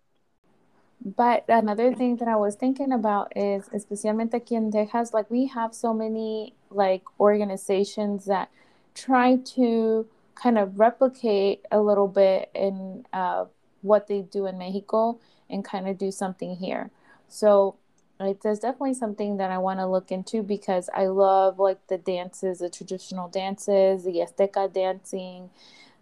but 1.03 1.45
another 1.47 1.93
thing 1.95 2.17
that 2.17 2.27
I 2.27 2.35
was 2.35 2.55
thinking 2.55 2.91
about 2.91 3.35
is 3.35 3.67
especialmente 3.69 4.33
aquí 4.33 4.55
en 4.55 4.71
Texas 4.71 5.13
like 5.13 5.29
we 5.31 5.47
have 5.47 5.73
so 5.73 5.93
many 5.93 6.53
like 6.69 7.03
organizations 7.19 8.25
that 8.25 8.49
try 8.93 9.37
to 9.55 10.05
kind 10.35 10.57
of 10.57 10.79
replicate 10.79 11.65
a 11.71 11.79
little 11.79 12.07
bit 12.07 12.49
in 12.53 13.05
uh, 13.13 13.45
what 13.81 14.07
they 14.07 14.21
do 14.21 14.45
in 14.47 14.57
Mexico 14.57 15.19
and 15.49 15.63
kind 15.65 15.87
of 15.87 15.97
do 15.97 16.11
something 16.11 16.55
here. 16.55 16.89
So 17.27 17.75
it's 18.21 18.59
definitely 18.59 18.93
something 18.93 19.37
that 19.37 19.51
I 19.51 19.57
want 19.57 19.79
to 19.79 19.87
look 19.87 20.11
into 20.11 20.43
because 20.43 20.89
I 20.93 21.07
love 21.07 21.59
like 21.59 21.87
the 21.87 21.97
dances, 21.97 22.59
the 22.59 22.69
traditional 22.69 23.27
dances, 23.27 24.03
the 24.03 24.25
Azteca 24.25 24.71
dancing. 24.71 25.49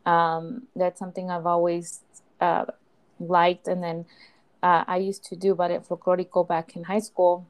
Um, 0.05 0.67
that's 0.75 0.99
something 0.99 1.29
I've 1.29 1.45
always 1.45 2.01
uh, 2.41 2.65
liked. 3.19 3.67
And 3.67 3.83
then 3.83 4.05
uh, 4.63 4.83
I 4.87 4.97
used 4.97 5.23
to 5.25 5.35
do 5.35 5.55
ballet 5.55 5.79
folklorico 5.79 6.47
back 6.47 6.75
in 6.75 6.83
high 6.85 6.99
school. 6.99 7.45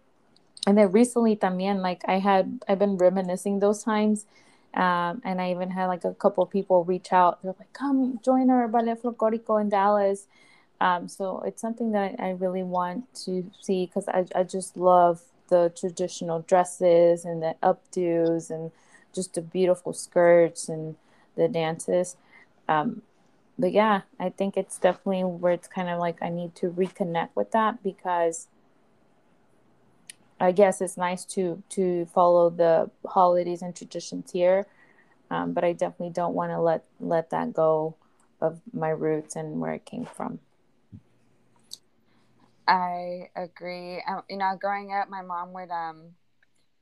And 0.68 0.78
then 0.78 0.92
recently 0.92 1.36
también, 1.36 1.82
like 1.82 2.02
I 2.08 2.20
had, 2.20 2.62
I've 2.68 2.80
been 2.80 2.98
reminiscing 2.98 3.60
those 3.60 3.84
times. 3.84 4.26
Um, 4.74 5.22
and 5.26 5.42
I 5.42 5.52
even 5.52 5.72
had 5.72 5.88
like 5.88 6.04
a 6.04 6.14
couple 6.14 6.44
of 6.44 6.50
people 6.52 6.84
reach 6.84 7.12
out. 7.12 7.42
They're 7.42 7.56
like, 7.58 7.74
come 7.74 8.20
join 8.24 8.50
our 8.50 8.68
ballet 8.68 8.96
folklorico 8.96 9.60
in 9.60 9.70
Dallas. 9.70 10.28
Um, 10.82 11.08
so 11.08 11.42
it's 11.46 11.62
something 11.62 11.92
that 11.92 12.16
I, 12.20 12.28
I 12.28 12.30
really 12.32 12.64
want 12.64 13.14
to 13.26 13.50
see 13.60 13.86
because 13.86 14.08
I, 14.08 14.26
I 14.36 14.44
just 14.44 14.78
love 14.78 15.22
the 15.50 15.74
traditional 15.76 16.40
dresses 16.42 17.26
and 17.26 17.42
the 17.42 17.56
updos 17.62 18.50
and 18.50 18.72
just 19.14 19.34
the 19.34 19.42
beautiful 19.42 19.94
skirts 19.94 20.70
and 20.70 20.96
the 21.36 21.48
dances. 21.48 22.16
Um, 22.68 23.02
but 23.58 23.74
yeah, 23.74 24.02
I 24.20 24.30
think 24.30 24.56
it's 24.56 24.78
definitely 24.78 25.24
where 25.24 25.52
it's 25.52 25.68
kind 25.68 25.90
of 25.90 26.00
like 26.00 26.22
I 26.22 26.30
need 26.30 26.56
to 26.56 26.70
reconnect 26.70 27.30
with 27.36 27.52
that 27.52 27.84
because 27.84 28.48
I 30.40 30.54
guess 30.54 30.80
it's 30.80 30.96
nice 30.96 31.26
to 31.26 31.62
to 31.72 32.06
follow 32.06 32.50
the 32.50 32.90
holidays 33.06 33.62
and 33.62 33.76
traditions 33.76 34.32
here, 34.32 34.68
um, 35.30 35.52
but 35.52 35.66
I 35.66 35.74
definitely 35.74 36.12
don't 36.12 36.34
want 36.34 36.52
to 36.52 36.62
let 36.62 36.86
let 37.02 37.32
that 37.32 37.52
go 37.54 37.96
of 38.40 38.62
my 38.72 38.90
roots 38.90 39.36
and 39.36 39.60
where 39.60 39.74
it 39.74 39.84
came 39.84 40.06
from. 40.06 40.40
I 42.70 43.30
agree. 43.36 44.04
Um, 44.08 44.24
you 44.30 44.38
know, 44.38 44.58
growing 44.62 44.94
up, 44.94 45.10
my 45.10 45.24
mom 45.24 45.54
would 45.54 45.72
um, 45.72 46.12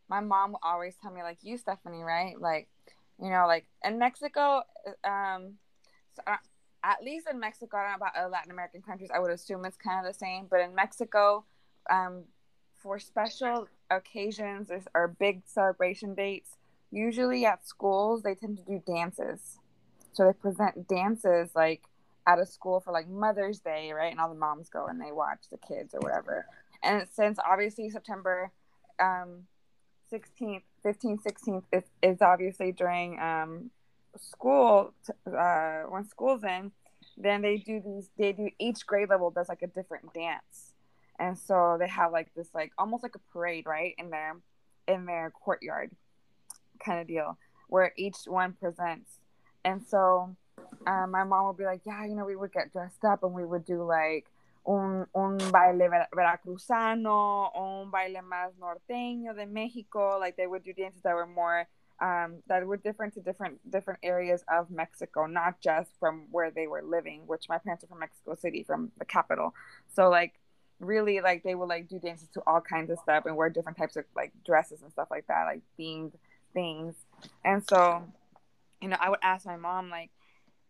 my 0.10 0.22
mom 0.22 0.53
would 0.53 0.60
always 0.63 0.96
tell 1.01 1.12
me 1.12 1.24
like, 1.24 1.39
"You, 1.44 1.58
Stephanie, 1.58 2.03
right? 2.03 2.39
Like, 2.39 2.70
you 3.22 3.29
know, 3.32 3.46
like 3.48 3.65
in 3.86 4.00
Mexico, 4.00 4.63
um, 5.06 5.56
so, 6.15 6.24
uh, 6.27 6.38
at 6.84 7.03
least 7.03 7.27
in 7.32 7.39
Mexico, 7.39 7.77
I 7.77 7.84
don't 7.84 7.91
know 7.91 7.98
about 7.98 8.17
other 8.17 8.29
Latin 8.29 8.51
American 8.51 8.82
countries. 8.84 9.10
I 9.15 9.20
would 9.20 9.32
assume 9.32 9.65
it's 9.65 9.77
kind 9.77 10.06
of 10.06 10.13
the 10.13 10.17
same, 10.17 10.48
but 10.50 10.62
in 10.62 10.75
Mexico, 10.75 11.46
um, 11.89 12.25
for 12.77 13.00
special 13.00 13.67
occasions 13.91 14.72
or, 14.72 14.82
or 14.96 15.08
big 15.10 15.44
celebration 15.48 16.15
dates, 16.15 16.51
usually 16.91 17.46
at 17.46 17.67
schools 17.67 18.24
they 18.24 18.36
tend 18.36 18.58
to 18.58 18.63
do 18.63 18.84
dances. 18.88 19.60
So 20.13 20.25
they 20.25 20.34
present 20.34 20.88
dances 20.88 21.51
like 21.56 21.84
at 22.27 22.39
of 22.39 22.48
school 22.48 22.79
for 22.79 22.91
like 22.91 23.07
Mother's 23.07 23.60
Day, 23.60 23.91
right? 23.93 24.12
And 24.12 24.19
all 24.19 24.29
the 24.29 24.36
moms 24.36 24.69
go 24.69 24.86
and 24.88 25.00
they 25.01 25.12
watch 25.12 25.39
the 25.50 25.57
kids 25.57 25.93
or 25.93 26.01
whatever. 26.01 26.46
And 26.84 27.07
since 27.12 27.39
obviously 27.39 27.89
September 27.89 28.51
um, 29.00 29.43
16th, 30.12 30.63
15th, 30.86 31.24
16th 31.24 31.63
is, 31.72 31.84
is 32.03 32.22
obviously 32.22 32.72
during 32.72 33.19
um, 33.19 33.72
school, 34.17 34.93
uh, 35.25 35.84
when 35.84 36.05
school's 36.05 36.43
in, 36.43 36.72
then 37.17 37.41
they 37.41 37.57
do 37.57 37.81
these, 37.84 38.10
they 38.17 38.34
do 38.34 38.50
each 38.60 38.86
grade 38.86 39.10
level 39.10 39.31
does 39.31 39.50
like 39.50 39.62
a 39.62 39.67
different 39.67 40.13
dance. 40.13 40.74
And 41.19 41.38
so 41.38 41.77
they 41.79 41.88
have 41.88 42.12
like 42.12 42.34
this, 42.36 42.50
like 42.53 42.72
almost 42.77 43.03
like 43.03 43.15
a 43.15 43.34
parade, 43.34 43.65
right? 43.65 43.96
In 43.98 44.10
their, 44.10 44.36
in 44.88 45.05
their 45.05 45.31
courtyard 45.31 45.91
kind 46.84 47.00
of 47.00 47.07
deal 47.07 47.38
where 47.69 47.93
each 47.98 48.17
one 48.25 48.53
presents. 48.53 49.19
And 49.65 49.84
so 49.86 50.36
um, 50.86 51.12
my 51.12 51.24
mom 51.24 51.48
would 51.48 51.57
be 51.57 51.65
like, 51.65 51.81
yeah, 51.86 52.05
you 52.05 52.15
know, 52.15 52.25
we 52.25 52.36
would 52.36 52.53
get 52.53 52.72
dressed 52.72 53.03
up 53.03 53.24
and 53.24 53.34
we 53.34 53.46
would 53.46 53.65
do 53.65 53.84
like 53.84 54.25
un, 54.67 55.05
un 55.15 55.38
baile 55.38 55.89
veracruzano, 56.13 57.51
un 57.55 57.91
baile 57.91 58.22
más 58.22 58.51
norteño 58.60 59.36
de 59.36 59.46
Mexico. 59.46 60.17
Like 60.19 60.38
they 60.38 60.48
would 60.48 60.63
do 60.63 60.74
dances 60.74 61.01
that 61.03 61.15
were 61.15 61.27
more 61.27 61.67
um, 62.00 62.43
that 62.48 62.65
were 62.65 62.77
different 62.77 63.15
to 63.15 63.22
different 63.22 63.60
different 63.72 64.00
areas 64.03 64.43
of 64.51 64.69
Mexico, 64.69 65.25
not 65.25 65.60
just 65.62 65.89
from 66.00 66.27
where 66.31 66.51
they 66.51 66.67
were 66.67 66.84
living. 66.84 67.24
Which 67.25 67.50
my 67.50 67.57
parents 67.57 67.84
are 67.84 67.88
from 67.88 68.00
Mexico 68.00 68.36
City, 68.36 68.63
from 68.63 68.91
the 69.00 69.05
capital. 69.05 69.53
So 69.96 70.10
like 70.10 70.34
really 70.79 71.22
like 71.22 71.43
they 71.43 71.55
would 71.55 71.69
like 71.69 71.88
do 71.88 72.00
dances 72.00 72.27
to 72.34 72.41
all 72.46 72.62
kinds 72.62 72.91
of 72.91 73.00
stuff 73.00 73.25
and 73.25 73.36
wear 73.36 73.50
different 73.50 73.77
types 73.77 73.96
of 73.96 74.05
like 74.15 74.31
dresses 74.46 74.81
and 74.81 74.91
stuff 74.91 75.07
like 75.10 75.25
that, 75.27 75.46
like 75.46 75.62
themed 75.79 76.13
things. 76.53 76.96
And 77.43 77.63
so, 77.67 78.03
you 78.81 78.89
know, 78.89 78.98
I 79.00 79.10
would 79.10 79.19
ask 79.24 79.46
my 79.46 79.57
mom 79.57 79.89
like 79.89 80.12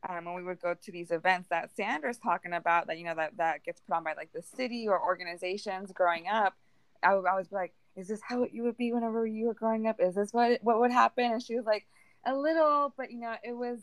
um, 0.08 0.26
when 0.26 0.36
we 0.36 0.44
would 0.44 0.62
go 0.62 0.74
to 0.74 0.92
these 0.92 1.12
events 1.12 1.50
that 1.50 1.76
Sandra's 1.76 2.18
talking 2.18 2.54
about 2.54 2.88
that 2.88 2.98
you 2.98 3.06
know 3.06 3.16
that 3.16 3.38
that 3.38 3.64
gets 3.64 3.82
put 3.82 3.96
on 3.96 4.04
by 4.04 4.14
like 4.14 4.32
the 4.34 4.42
city 4.42 4.88
or 4.88 5.02
organizations 5.02 5.92
growing 5.92 6.28
up, 6.28 6.56
I 7.04 7.16
would 7.16 7.26
always 7.26 7.48
be 7.48 7.56
like, 7.56 7.74
"Is 7.96 8.08
this 8.08 8.22
how 8.28 8.46
you 8.52 8.64
would 8.64 8.78
be 8.78 8.94
whenever 8.94 9.26
you 9.26 9.48
were 9.48 9.54
growing 9.54 9.88
up? 9.88 10.00
Is 10.00 10.16
this 10.16 10.34
what 10.34 10.60
what 10.64 10.80
would 10.80 10.92
happen?" 10.92 11.32
And 11.32 11.42
she 11.42 11.56
was 11.56 11.66
like, 11.66 11.88
"A 12.26 12.36
little, 12.36 12.94
but 12.98 13.12
you 13.12 13.20
know, 13.20 13.36
it 13.44 13.54
was 13.54 13.80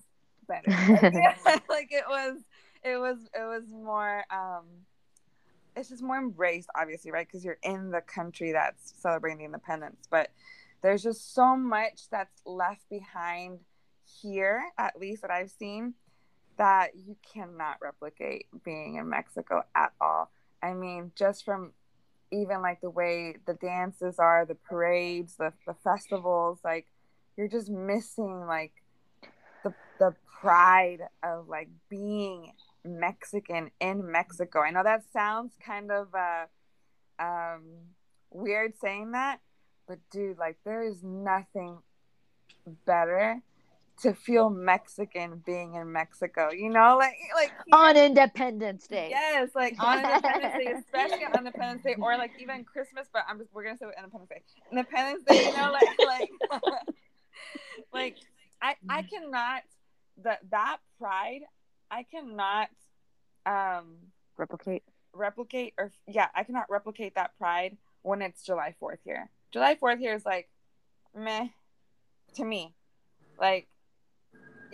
better. 0.47 0.71
Like, 1.69 1.89
it 1.91 2.05
was, 2.09 2.39
it 2.85 2.97
was, 2.97 3.19
it 3.35 3.45
was 3.45 3.65
more. 3.71 4.25
um 4.31 4.65
It's 5.77 5.89
just 5.89 6.03
more 6.03 6.19
embraced, 6.19 6.69
obviously, 6.75 7.11
right? 7.11 7.27
Because 7.27 7.45
you're 7.45 7.59
in 7.63 7.91
the 7.91 8.01
country 8.01 8.53
that's 8.53 8.95
celebrating 9.01 9.39
the 9.39 9.45
independence, 9.45 10.07
but 10.09 10.31
there's 10.83 11.03
just 11.03 11.35
so 11.35 11.57
much 11.57 12.09
that's 12.11 12.43
left 12.45 12.89
behind 12.91 13.61
here, 14.23 14.63
at 14.79 14.99
least 14.99 15.23
that 15.23 15.31
I've 15.31 15.51
seen, 15.51 15.95
that 16.59 16.91
you 16.97 17.17
cannot 17.33 17.79
replicate 17.81 18.47
being 18.65 18.97
in 18.97 19.09
Mexico 19.09 19.63
at 19.75 19.93
all. 20.01 20.31
I 20.63 20.73
mean, 20.73 21.13
just 21.17 21.45
from 21.45 21.73
even 22.31 22.63
like 22.63 22.81
the 22.81 22.91
way 22.91 23.37
the 23.47 23.55
dances 23.55 24.19
are, 24.19 24.45
the 24.45 24.55
parades, 24.55 25.37
the, 25.37 25.53
the 25.67 25.75
festivals, 25.85 26.59
like 26.65 26.87
you're 27.37 27.49
just 27.49 27.69
missing 27.71 28.47
like 28.47 28.73
the 29.63 29.75
the 29.99 30.15
pride 30.41 31.01
of 31.23 31.49
like 31.49 31.69
being 31.89 32.53
Mexican 32.85 33.71
in 33.81 34.11
Mexico. 34.11 34.61
I 34.61 34.71
know 34.71 34.83
that 34.83 35.05
sounds 35.13 35.53
kind 35.65 35.91
of 35.91 36.09
uh 36.15 36.47
um 37.23 37.63
weird 38.31 38.75
saying 38.81 39.13
that, 39.13 39.41
but 39.87 39.99
dude, 40.11 40.39
like 40.39 40.57
there 40.65 40.83
is 40.83 41.03
nothing 41.03 41.79
better 42.87 43.43
to 44.03 44.13
feel 44.13 44.51
Mexican 44.51 45.43
being 45.45 45.75
in 45.75 45.93
Mexico, 45.93 46.51
you 46.51 46.69
know, 46.69 46.97
like 46.99 47.17
like 47.35 47.53
on 47.73 47.97
Independence 47.97 48.87
Day. 48.87 49.09
Yes, 49.11 49.51
like 49.55 49.77
on 49.79 49.99
Independence 49.99 50.55
Day, 50.59 50.73
especially 50.79 51.25
on 51.25 51.39
Independence 51.39 51.83
Day, 51.85 51.95
or 52.01 52.17
like 52.17 52.33
even 52.39 52.65
Christmas. 52.65 53.07
But 53.13 53.25
I'm 53.29 53.39
just 53.39 53.53
we're 53.53 53.65
gonna 53.65 53.79
say 53.79 53.87
Independence 53.97 54.31
Day. 54.31 54.43
Independence 54.71 55.25
Day, 55.25 55.47
you 55.47 55.53
know, 55.53 55.73
like 55.73 55.89
like 56.07 56.31
like 57.93 58.17
I 58.61 58.75
I 58.89 59.03
cannot 59.03 59.63
that 60.23 60.41
that 60.51 60.79
pride 60.99 61.41
I 61.91 62.05
cannot 62.05 62.69
um 63.47 63.97
replicate 64.37 64.83
replicate 65.13 65.75
or 65.79 65.93
yeah 66.07 66.29
I 66.35 66.45
cannot 66.45 66.71
replicate 66.71 67.15
that 67.15 67.37
pride 67.39 67.77
when 68.03 68.23
it's 68.23 68.45
July 68.45 68.75
Fourth 68.79 69.01
here 69.05 69.31
July 69.55 69.77
4th 69.77 70.01
here 70.01 70.15
is 70.15 70.27
like 70.27 70.49
meh 71.15 71.47
to 72.35 72.45
me. 72.45 72.75
Like, 73.39 73.69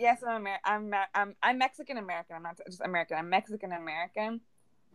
yes, 0.01 0.23
I'm 0.27 0.41
Amer- 0.41 0.59
I'm 0.65 0.93
I'm 1.13 1.35
I'm 1.41 1.57
Mexican 1.57 1.97
American. 1.97 2.35
I'm 2.35 2.43
not 2.43 2.59
just 2.65 2.81
American. 2.81 3.17
I'm 3.17 3.29
Mexican 3.29 3.71
American. 3.71 4.41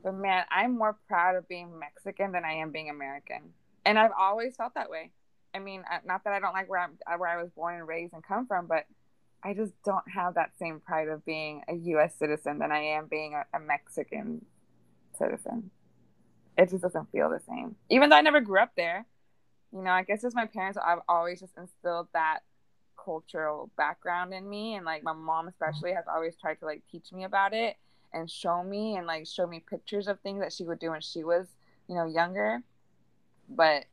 But 0.03 0.15
man, 0.15 0.45
I'm 0.51 0.77
more 0.77 0.99
proud 1.09 1.37
of 1.37 1.49
being 1.49 1.79
Mexican 1.79 2.33
than 2.33 2.45
I 2.45 2.53
am 2.55 2.71
being 2.71 2.91
American, 2.91 3.55
and 3.85 3.99
I've 3.99 4.11
always 4.19 4.57
felt 4.57 4.75
that 4.75 4.91
way. 4.91 5.11
I 5.55 5.59
mean, 5.59 5.85
not 6.05 6.25
that 6.25 6.35
I 6.35 6.41
don't 6.41 6.53
like 6.53 6.69
where 6.69 6.81
I'm 6.81 6.99
uh, 7.07 7.17
where 7.17 7.31
I 7.31 7.41
was 7.41 7.51
born 7.51 7.77
and 7.77 7.89
raised 7.89 8.13
and 8.13 8.23
come 8.23 8.47
from, 8.47 8.67
but 8.67 8.85
I 9.43 9.55
just 9.55 9.73
don't 9.85 10.09
have 10.13 10.35
that 10.35 10.51
same 10.59 10.81
pride 10.81 11.09
of 11.09 11.25
being 11.25 11.63
a 11.69 11.75
U.S. 11.75 12.15
citizen 12.19 12.59
than 12.59 12.73
I 12.73 12.81
am 12.81 13.07
being 13.07 13.35
a, 13.35 13.45
a 13.57 13.61
Mexican 13.61 14.45
citizen. 15.19 15.71
It 16.59 16.71
just 16.71 16.83
doesn't 16.83 17.11
feel 17.13 17.31
the 17.31 17.41
same, 17.49 17.77
even 17.91 18.11
though 18.11 18.17
I 18.17 18.23
never 18.23 18.41
grew 18.41 18.61
up 18.61 18.73
there 18.77 19.07
you 19.73 19.83
know, 19.83 19.91
I 19.91 20.05
guess 20.05 20.23
just 20.23 20.37
my 20.37 20.47
parents, 20.47 20.79
I've 20.83 21.01
always 21.09 21.41
just 21.41 21.53
instilled 21.59 22.09
that 22.13 22.41
cultural 23.07 23.71
background 23.79 24.35
in 24.35 24.49
me. 24.51 24.75
And 24.75 24.85
like 24.85 25.03
my 25.03 25.15
mom, 25.15 25.49
especially, 25.49 25.93
has 25.93 26.05
always 26.13 26.37
tried 26.37 26.59
to 26.61 26.67
like 26.67 26.83
teach 26.93 27.13
me 27.13 27.25
about 27.25 27.55
it 27.55 27.77
and 28.13 28.31
show 28.31 28.63
me 28.63 28.97
and 28.97 29.07
like 29.07 29.27
show 29.27 29.47
me 29.47 29.61
pictures 29.61 30.09
of 30.09 30.21
things 30.21 30.41
that 30.41 30.53
she 30.53 30.65
would 30.65 30.79
do 30.79 30.91
when 30.91 31.01
she 31.01 31.25
was, 31.25 31.47
you 31.89 31.95
know, 31.95 32.07
younger. 32.07 32.63
But 33.49 33.85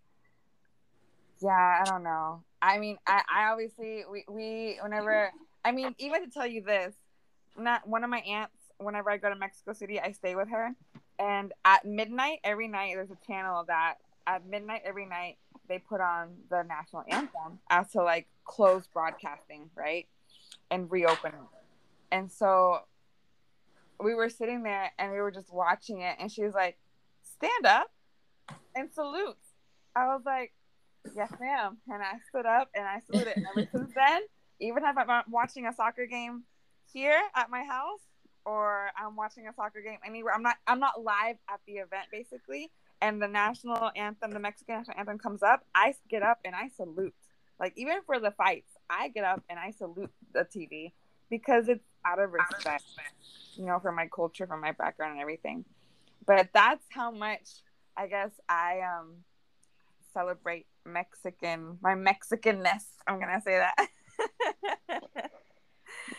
yeah, 1.39 1.81
I 1.81 1.89
don't 1.89 2.03
know. 2.03 2.43
I 2.61 2.79
mean, 2.79 2.97
I, 3.05 3.21
I 3.33 3.51
obviously, 3.51 4.03
we, 4.09 4.25
we, 4.27 4.79
whenever, 4.81 5.31
I 5.63 5.71
mean, 5.71 5.93
even 5.99 6.23
to 6.23 6.29
tell 6.29 6.47
you 6.47 6.61
this, 6.61 6.93
not 7.57 7.87
one 7.87 8.03
of 8.03 8.09
my 8.09 8.19
aunts, 8.19 8.55
whenever 8.77 9.11
I 9.11 9.17
go 9.17 9.29
to 9.29 9.35
Mexico 9.35 9.73
City, 9.73 9.99
I 9.99 10.11
stay 10.13 10.35
with 10.35 10.49
her. 10.49 10.71
And 11.19 11.53
at 11.65 11.85
midnight, 11.85 12.39
every 12.43 12.67
night, 12.67 12.93
there's 12.95 13.11
a 13.11 13.27
channel 13.27 13.63
that 13.67 13.95
at 14.25 14.45
midnight 14.45 14.81
every 14.85 15.05
night 15.05 15.37
they 15.67 15.79
put 15.79 16.01
on 16.01 16.29
the 16.49 16.63
national 16.63 17.03
anthem 17.09 17.59
as 17.69 17.91
to 17.91 18.03
like 18.03 18.27
close 18.43 18.87
broadcasting, 18.87 19.69
right? 19.75 20.07
And 20.71 20.89
reopen. 20.91 21.33
And 22.11 22.31
so 22.31 22.79
we 23.99 24.13
were 24.13 24.29
sitting 24.29 24.63
there 24.63 24.91
and 24.97 25.11
we 25.11 25.19
were 25.19 25.31
just 25.31 25.51
watching 25.53 26.01
it 26.01 26.15
and 26.19 26.31
she 26.31 26.43
was 26.43 26.53
like, 26.53 26.77
Stand 27.23 27.65
up 27.65 27.91
and 28.75 28.89
salute. 28.93 29.37
I 29.95 30.07
was 30.07 30.21
like, 30.25 30.53
Yes, 31.15 31.31
ma'am. 31.39 31.77
And 31.87 32.01
I 32.01 32.13
stood 32.29 32.45
up 32.45 32.69
and 32.75 32.85
I 32.85 32.99
saluted. 33.09 33.37
And 33.37 33.45
ever 33.45 33.67
since 33.71 33.91
then, 33.95 34.21
even 34.59 34.83
if 34.85 34.97
I'm 34.97 35.23
watching 35.29 35.65
a 35.67 35.73
soccer 35.73 36.05
game 36.05 36.43
here 36.91 37.19
at 37.35 37.49
my 37.49 37.63
house 37.63 38.01
or 38.45 38.89
I'm 38.97 39.15
watching 39.15 39.47
a 39.47 39.53
soccer 39.53 39.81
game 39.81 39.99
anywhere, 40.05 40.33
I'm 40.33 40.43
not 40.43 40.57
I'm 40.67 40.79
not 40.79 41.01
live 41.01 41.37
at 41.49 41.59
the 41.65 41.73
event 41.73 42.07
basically 42.11 42.71
and 43.03 43.21
the 43.21 43.27
national 43.27 43.91
anthem, 43.97 44.31
the 44.31 44.39
Mexican 44.39 44.77
national 44.77 44.97
anthem 44.97 45.19
comes 45.19 45.43
up, 45.43 45.65
I 45.75 45.93
get 46.09 46.23
up 46.23 46.39
and 46.45 46.55
I 46.55 46.69
salute. 46.69 47.13
Like 47.63 47.77
even 47.77 47.99
for 48.05 48.19
the 48.19 48.31
fights, 48.31 48.73
I 48.89 49.07
get 49.07 49.23
up 49.23 49.41
and 49.49 49.57
I 49.57 49.71
salute 49.71 50.11
the 50.33 50.41
TV 50.41 50.91
because 51.29 51.69
it's 51.69 51.85
out 52.05 52.19
of 52.19 52.33
respect, 52.33 52.83
you 53.55 53.65
know, 53.65 53.79
for 53.79 53.93
my 53.93 54.09
culture, 54.13 54.45
for 54.45 54.57
my 54.57 54.73
background 54.73 55.13
and 55.13 55.21
everything. 55.21 55.63
But 56.27 56.49
that's 56.53 56.83
how 56.89 57.09
much 57.09 57.47
I 57.95 58.07
guess 58.07 58.31
I 58.49 58.81
um 58.81 59.23
celebrate 60.13 60.65
Mexican 60.85 61.77
my 61.81 61.93
Mexicanness. 61.95 62.83
I'm 63.07 63.17
gonna 63.17 63.39
say 63.39 63.59
that. 63.59 63.87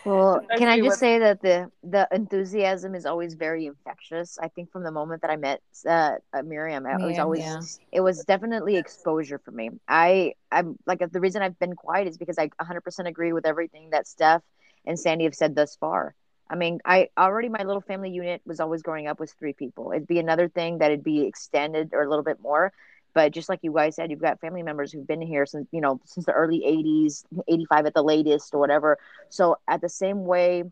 Well, 0.04 0.40
can 0.58 0.68
I 0.68 0.80
just 0.80 0.98
say 0.98 1.18
that 1.18 1.40
the 1.42 1.70
the 1.82 2.08
enthusiasm 2.12 2.94
is 2.94 3.06
always 3.06 3.34
very 3.34 3.66
infectious. 3.66 4.38
I 4.38 4.48
think 4.48 4.70
from 4.70 4.82
the 4.82 4.90
moment 4.90 5.22
that 5.22 5.30
I 5.30 5.36
met 5.36 5.60
uh, 5.86 6.16
uh 6.32 6.42
Miriam, 6.42 6.86
it 6.86 7.00
was 7.00 7.18
always 7.18 7.40
yeah. 7.40 7.60
it 7.92 8.00
was 8.00 8.24
definitely 8.24 8.76
exposure 8.76 9.38
for 9.38 9.50
me. 9.50 9.70
I 9.88 10.34
I'm 10.50 10.78
like 10.86 11.02
the 11.10 11.20
reason 11.20 11.42
I've 11.42 11.58
been 11.58 11.74
quiet 11.74 12.08
is 12.08 12.18
because 12.18 12.38
I 12.38 12.48
100% 12.60 13.06
agree 13.06 13.32
with 13.32 13.46
everything 13.46 13.90
that 13.90 14.06
Steph 14.06 14.42
and 14.86 14.98
Sandy 14.98 15.24
have 15.24 15.34
said 15.34 15.54
thus 15.54 15.76
far. 15.76 16.14
I 16.48 16.56
mean, 16.56 16.80
I 16.84 17.08
already 17.18 17.48
my 17.48 17.62
little 17.62 17.80
family 17.80 18.10
unit 18.10 18.42
was 18.44 18.60
always 18.60 18.82
growing 18.82 19.06
up 19.06 19.18
with 19.18 19.32
three 19.38 19.54
people. 19.54 19.92
It'd 19.92 20.06
be 20.06 20.18
another 20.18 20.48
thing 20.48 20.78
that 20.78 20.90
it'd 20.90 21.04
be 21.04 21.26
extended 21.26 21.90
or 21.92 22.02
a 22.02 22.08
little 22.08 22.24
bit 22.24 22.40
more. 22.40 22.72
But 23.14 23.32
just 23.32 23.48
like 23.48 23.60
you 23.62 23.72
guys 23.72 23.96
said, 23.96 24.10
you've 24.10 24.20
got 24.20 24.40
family 24.40 24.62
members 24.62 24.92
who've 24.92 25.06
been 25.06 25.22
here 25.22 25.46
since, 25.46 25.68
you 25.70 25.80
know, 25.80 26.00
since 26.04 26.26
the 26.26 26.32
early 26.32 26.60
80s, 26.60 27.24
85 27.48 27.86
at 27.86 27.94
the 27.94 28.02
latest 28.02 28.52
or 28.52 28.58
whatever. 28.58 28.98
So, 29.30 29.56
at 29.68 29.80
the 29.80 29.88
same 29.88 30.24
way 30.24 30.64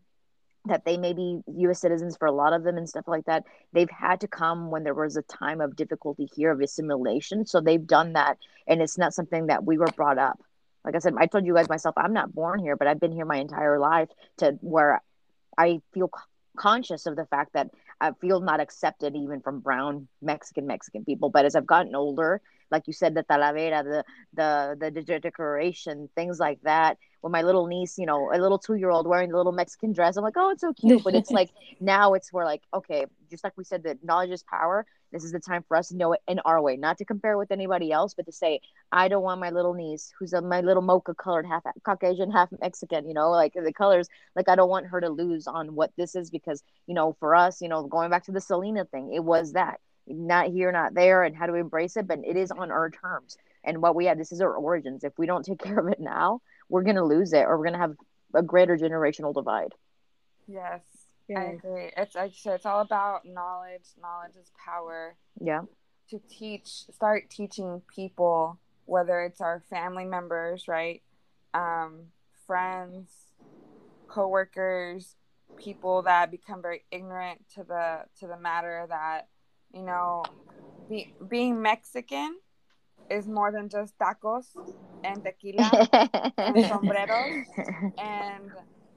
that 0.65 0.85
they 0.85 0.97
may 0.97 1.13
be 1.13 1.41
US 1.47 1.79
citizens 1.79 2.15
for 2.15 2.25
a 2.25 2.31
lot 2.31 2.53
of 2.53 2.63
them 2.63 2.77
and 2.77 2.87
stuff 2.87 3.07
like 3.07 3.25
that, 3.25 3.45
they've 3.71 3.89
had 3.89 4.21
to 4.21 4.27
come 4.27 4.71
when 4.71 4.83
there 4.83 4.93
was 4.93 5.17
a 5.17 5.21
time 5.23 5.61
of 5.61 5.75
difficulty 5.75 6.29
here 6.35 6.51
of 6.51 6.59
assimilation. 6.59 7.45
So, 7.45 7.61
they've 7.61 7.85
done 7.85 8.13
that. 8.13 8.37
And 8.67 8.81
it's 8.81 8.97
not 8.97 9.13
something 9.13 9.47
that 9.47 9.63
we 9.63 9.77
were 9.77 9.87
brought 9.95 10.17
up. 10.17 10.39
Like 10.83 10.95
I 10.95 10.99
said, 10.99 11.13
I 11.17 11.27
told 11.27 11.45
you 11.45 11.53
guys 11.53 11.69
myself, 11.69 11.95
I'm 11.97 12.13
not 12.13 12.35
born 12.35 12.59
here, 12.59 12.75
but 12.75 12.87
I've 12.87 12.99
been 12.99 13.13
here 13.13 13.25
my 13.25 13.37
entire 13.37 13.79
life 13.79 14.09
to 14.37 14.57
where 14.61 15.01
I 15.57 15.81
feel 15.93 16.11
conscious 16.57 17.05
of 17.05 17.15
the 17.15 17.25
fact 17.25 17.53
that 17.53 17.71
I 17.99 18.11
feel 18.21 18.41
not 18.41 18.59
accepted 18.59 19.15
even 19.15 19.41
from 19.41 19.59
brown 19.59 20.07
Mexican 20.21 20.67
Mexican 20.67 21.05
people. 21.05 21.29
But 21.29 21.45
as 21.45 21.55
I've 21.55 21.67
gotten 21.67 21.95
older, 21.95 22.41
like 22.71 22.87
you 22.87 22.93
said, 22.93 23.15
the 23.15 23.23
talavera, 23.23 23.83
the 23.83 24.03
the 24.33 24.91
the 24.91 25.19
decoration, 25.19 26.09
things 26.15 26.39
like 26.39 26.59
that. 26.63 26.97
When 27.23 27.31
my 27.31 27.41
little 27.41 27.67
niece, 27.67 27.97
you 27.97 28.05
know, 28.05 28.33
a 28.33 28.37
little 28.37 28.59
two 28.59 28.75
year 28.75 28.89
old 28.89 29.07
wearing 29.07 29.31
a 29.31 29.37
little 29.37 29.53
Mexican 29.53 29.93
dress, 29.93 30.17
I'm 30.17 30.25
like, 30.25 30.35
oh, 30.35 30.49
it's 30.49 30.59
so 30.59 30.73
cute. 30.73 31.05
But 31.05 31.15
it's 31.15 31.31
like 31.31 31.51
now 31.79 32.15
it's 32.15 32.33
where 32.33 32.43
like, 32.43 32.63
okay, 32.73 33.05
just 33.31 33.45
like 33.45 33.53
we 33.57 33.63
said, 33.63 33.83
that 33.83 34.03
knowledge 34.03 34.31
is 34.31 34.43
power. 34.43 34.85
This 35.13 35.23
is 35.23 35.31
the 35.31 35.39
time 35.39 35.63
for 35.65 35.77
us 35.77 35.87
to 35.87 35.95
know 35.95 36.11
it 36.11 36.21
in 36.27 36.39
our 36.39 36.61
way, 36.61 36.75
not 36.75 36.97
to 36.97 37.05
compare 37.05 37.37
with 37.37 37.51
anybody 37.51 37.93
else, 37.93 38.13
but 38.13 38.25
to 38.25 38.33
say, 38.33 38.59
I 38.91 39.07
don't 39.07 39.23
want 39.23 39.39
my 39.39 39.51
little 39.51 39.73
niece, 39.73 40.11
who's 40.19 40.33
a, 40.33 40.41
my 40.41 40.59
little 40.59 40.81
mocha 40.81 41.13
colored, 41.13 41.45
half 41.45 41.63
Caucasian, 41.85 42.29
half 42.29 42.49
Mexican, 42.59 43.07
you 43.07 43.13
know, 43.13 43.31
like 43.31 43.53
the 43.53 43.71
colors, 43.71 44.09
like 44.35 44.49
I 44.49 44.55
don't 44.55 44.69
want 44.69 44.87
her 44.87 44.99
to 44.99 45.09
lose 45.09 45.47
on 45.47 45.75
what 45.75 45.91
this 45.95 46.15
is 46.15 46.29
because, 46.29 46.61
you 46.87 46.93
know, 46.93 47.15
for 47.19 47.35
us, 47.35 47.61
you 47.61 47.69
know, 47.69 47.83
going 47.83 48.09
back 48.09 48.25
to 48.25 48.33
the 48.33 48.41
Selena 48.41 48.83
thing, 48.85 49.13
it 49.13 49.23
was 49.23 49.53
that 49.53 49.79
not 50.07 50.47
here, 50.47 50.71
not 50.71 50.93
there, 50.93 51.23
and 51.23 51.35
how 51.35 51.45
to 51.45 51.53
embrace 51.53 51.95
it, 51.97 52.07
but 52.07 52.19
it 52.25 52.35
is 52.35 52.51
on 52.51 52.71
our 52.71 52.89
terms. 52.89 53.37
And 53.63 53.81
what 53.81 53.95
we 53.95 54.05
have, 54.05 54.17
this 54.17 54.31
is 54.31 54.41
our 54.41 54.53
origins. 54.53 55.03
If 55.03 55.17
we 55.17 55.25
don't 55.25 55.45
take 55.45 55.63
care 55.63 55.79
of 55.79 55.87
it 55.87 55.99
now, 55.99 56.41
we're 56.73 56.81
going 56.81 56.95
to 56.95 57.03
lose 57.03 57.33
it 57.33 57.43
or 57.43 57.55
we're 57.55 57.65
going 57.65 57.73
to 57.73 57.79
have 57.79 57.95
a 58.33 58.41
greater 58.41 58.75
generational 58.75 59.31
divide. 59.31 59.75
Yes. 60.47 60.81
Yeah. 61.29 61.39
I 61.39 61.43
agree. 61.51 61.91
It's 61.95 62.15
like 62.15 62.31
so 62.35 62.53
it's 62.53 62.65
all 62.65 62.81
about 62.81 63.27
knowledge. 63.27 63.85
Knowledge 64.01 64.35
is 64.41 64.51
power. 64.57 65.15
Yeah. 65.39 65.61
To 66.09 66.19
teach, 66.27 66.85
start 66.91 67.29
teaching 67.29 67.83
people, 67.93 68.59
whether 68.85 69.21
it's 69.21 69.39
our 69.39 69.61
family 69.69 70.05
members, 70.05 70.67
right, 70.67 71.03
um, 71.53 72.07
friends, 72.47 73.11
coworkers, 74.07 75.15
people 75.57 76.01
that 76.01 76.31
become 76.31 76.63
very 76.63 76.83
ignorant 76.89 77.41
to 77.53 77.63
the 77.63 78.05
to 78.19 78.25
the 78.25 78.37
matter 78.37 78.87
that 78.89 79.27
you 79.73 79.83
know, 79.83 80.23
be, 80.89 81.13
being 81.29 81.61
Mexican 81.61 82.37
is 83.09 83.27
more 83.27 83.51
than 83.51 83.69
just 83.69 83.97
tacos 83.97 84.45
and 85.03 85.23
tequila 85.23 85.89
and 86.37 86.65
sombreros 86.65 87.45
and 87.97 88.51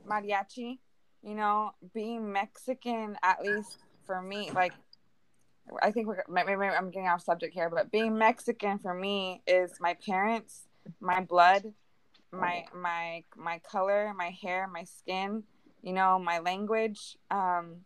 mariachi 0.08 0.78
you 1.26 1.34
know, 1.34 1.72
being 1.92 2.32
Mexican, 2.32 3.16
at 3.22 3.42
least 3.42 3.78
for 4.06 4.22
me, 4.22 4.50
like, 4.54 4.72
I 5.82 5.90
think 5.90 6.06
we're 6.06 6.22
maybe 6.28 6.52
I'm 6.52 6.90
getting 6.92 7.08
off 7.08 7.24
subject 7.24 7.52
here, 7.52 7.68
but 7.68 7.90
being 7.90 8.16
Mexican 8.16 8.78
for 8.78 8.94
me 8.94 9.42
is 9.48 9.72
my 9.80 9.94
parents, 9.94 10.68
my 11.00 11.20
blood, 11.20 11.64
my 12.30 12.64
my 12.72 13.24
my 13.36 13.58
color, 13.68 14.12
my 14.16 14.30
hair, 14.40 14.68
my 14.68 14.84
skin, 14.84 15.42
you 15.82 15.92
know, 15.92 16.20
my 16.20 16.38
language, 16.38 17.16
um, 17.32 17.78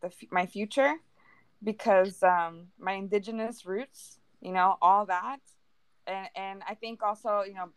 the 0.00 0.10
my 0.30 0.46
future, 0.46 0.94
because 1.62 2.22
um, 2.22 2.68
my 2.78 2.92
indigenous 2.92 3.66
roots, 3.66 4.18
you 4.40 4.52
know, 4.52 4.78
all 4.80 5.04
that, 5.04 5.40
and 6.06 6.28
and 6.34 6.62
I 6.68 6.74
think 6.74 7.02
also, 7.02 7.42
you 7.46 7.54
know, 7.54 7.70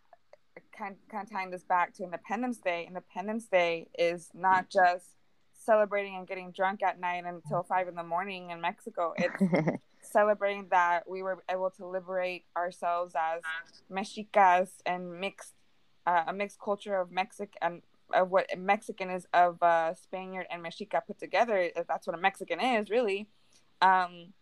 kind 0.77 0.95
kind 1.09 1.23
of 1.23 1.31
tying 1.31 1.51
this 1.51 1.63
back 1.63 1.93
to 1.95 2.03
Independence 2.03 2.57
Day. 2.57 2.85
Independence 2.87 3.45
Day 3.45 3.87
is 3.97 4.29
not 4.33 4.69
just 4.69 5.05
celebrating 5.53 6.15
and 6.15 6.27
getting 6.27 6.51
drunk 6.51 6.81
at 6.83 6.99
night 6.99 7.25
until 7.25 7.63
five 7.63 7.87
in 7.87 7.95
the 7.95 8.03
morning 8.03 8.49
in 8.49 8.61
Mexico. 8.61 9.13
It's 9.17 9.79
celebrating 10.01 10.67
that 10.71 11.07
we 11.07 11.21
were 11.21 11.43
able 11.49 11.69
to 11.71 11.85
liberate 11.85 12.45
ourselves 12.55 13.13
as 13.15 13.41
Mexicas 13.89 14.69
and 14.85 15.19
mixed 15.19 15.53
uh, 16.05 16.23
a 16.27 16.33
mixed 16.33 16.59
culture 16.59 16.95
of 16.95 17.11
Mexican 17.11 17.81
of 18.13 18.31
what 18.31 18.47
Mexican 18.57 19.09
is 19.09 19.27
of 19.33 19.61
uh, 19.61 19.93
Spaniard 19.93 20.47
and 20.49 20.63
Mexica 20.63 21.01
put 21.05 21.19
together. 21.19 21.69
That's 21.87 22.07
what 22.07 22.15
a 22.15 22.19
Mexican 22.19 22.59
is, 22.59 22.89
really. 22.89 23.27
Um, 23.81 24.33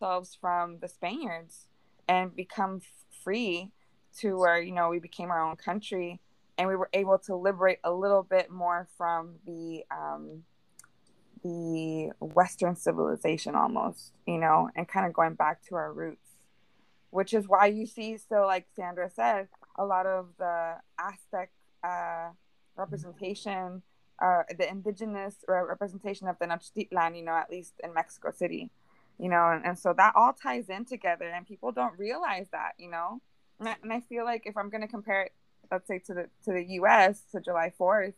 ourselves 0.00 0.36
from 0.40 0.78
the 0.80 0.88
Spaniards 0.88 1.66
and 2.08 2.34
become 2.34 2.80
free 3.22 3.72
to 4.18 4.38
where 4.38 4.60
you 4.60 4.72
know 4.72 4.88
we 4.88 4.98
became 4.98 5.30
our 5.30 5.48
own 5.48 5.56
country 5.56 6.20
and 6.58 6.68
we 6.68 6.76
were 6.76 6.90
able 6.92 7.18
to 7.18 7.36
liberate 7.36 7.78
a 7.84 7.92
little 7.92 8.22
bit 8.22 8.50
more 8.50 8.88
from 8.96 9.36
the 9.46 9.84
um, 9.90 10.42
the 11.42 12.10
Western 12.20 12.76
civilization 12.76 13.54
almost, 13.54 14.12
you 14.26 14.36
know, 14.36 14.68
and 14.76 14.86
kind 14.86 15.06
of 15.06 15.12
going 15.14 15.34
back 15.34 15.62
to 15.62 15.74
our 15.74 15.92
roots. 15.92 16.28
which 17.10 17.34
is 17.34 17.48
why 17.48 17.66
you 17.66 17.86
see 17.86 18.16
so 18.16 18.46
like 18.46 18.66
Sandra 18.76 19.10
said, 19.10 19.48
a 19.76 19.84
lot 19.84 20.06
of 20.06 20.28
the 20.38 20.74
Aztec 20.98 21.50
uh, 21.82 22.30
representation, 22.76 23.82
uh, 24.22 24.42
the 24.56 24.68
indigenous 24.68 25.36
representation 25.48 26.28
of 26.28 26.36
the 26.38 26.46
Tenochtitlan, 26.46 27.16
you 27.16 27.24
know, 27.24 27.32
at 27.32 27.50
least 27.50 27.74
in 27.82 27.94
Mexico 27.94 28.30
City, 28.30 28.70
you 29.20 29.28
know, 29.28 29.50
and, 29.50 29.64
and 29.66 29.78
so 29.78 29.92
that 29.96 30.14
all 30.16 30.32
ties 30.32 30.70
in 30.70 30.86
together, 30.86 31.26
and 31.28 31.46
people 31.46 31.72
don't 31.72 31.98
realize 31.98 32.46
that, 32.52 32.72
you 32.78 32.90
know, 32.90 33.20
and 33.58 33.68
I, 33.68 33.76
and 33.82 33.92
I 33.92 34.00
feel 34.00 34.24
like 34.24 34.44
if 34.46 34.56
I'm 34.56 34.70
going 34.70 34.80
to 34.80 34.88
compare 34.88 35.24
it, 35.24 35.32
let's 35.70 35.86
say 35.86 35.98
to 36.06 36.14
the 36.14 36.22
to 36.44 36.52
the 36.52 36.64
U.S. 36.76 37.22
to 37.32 37.40
July 37.40 37.72
Fourth, 37.76 38.14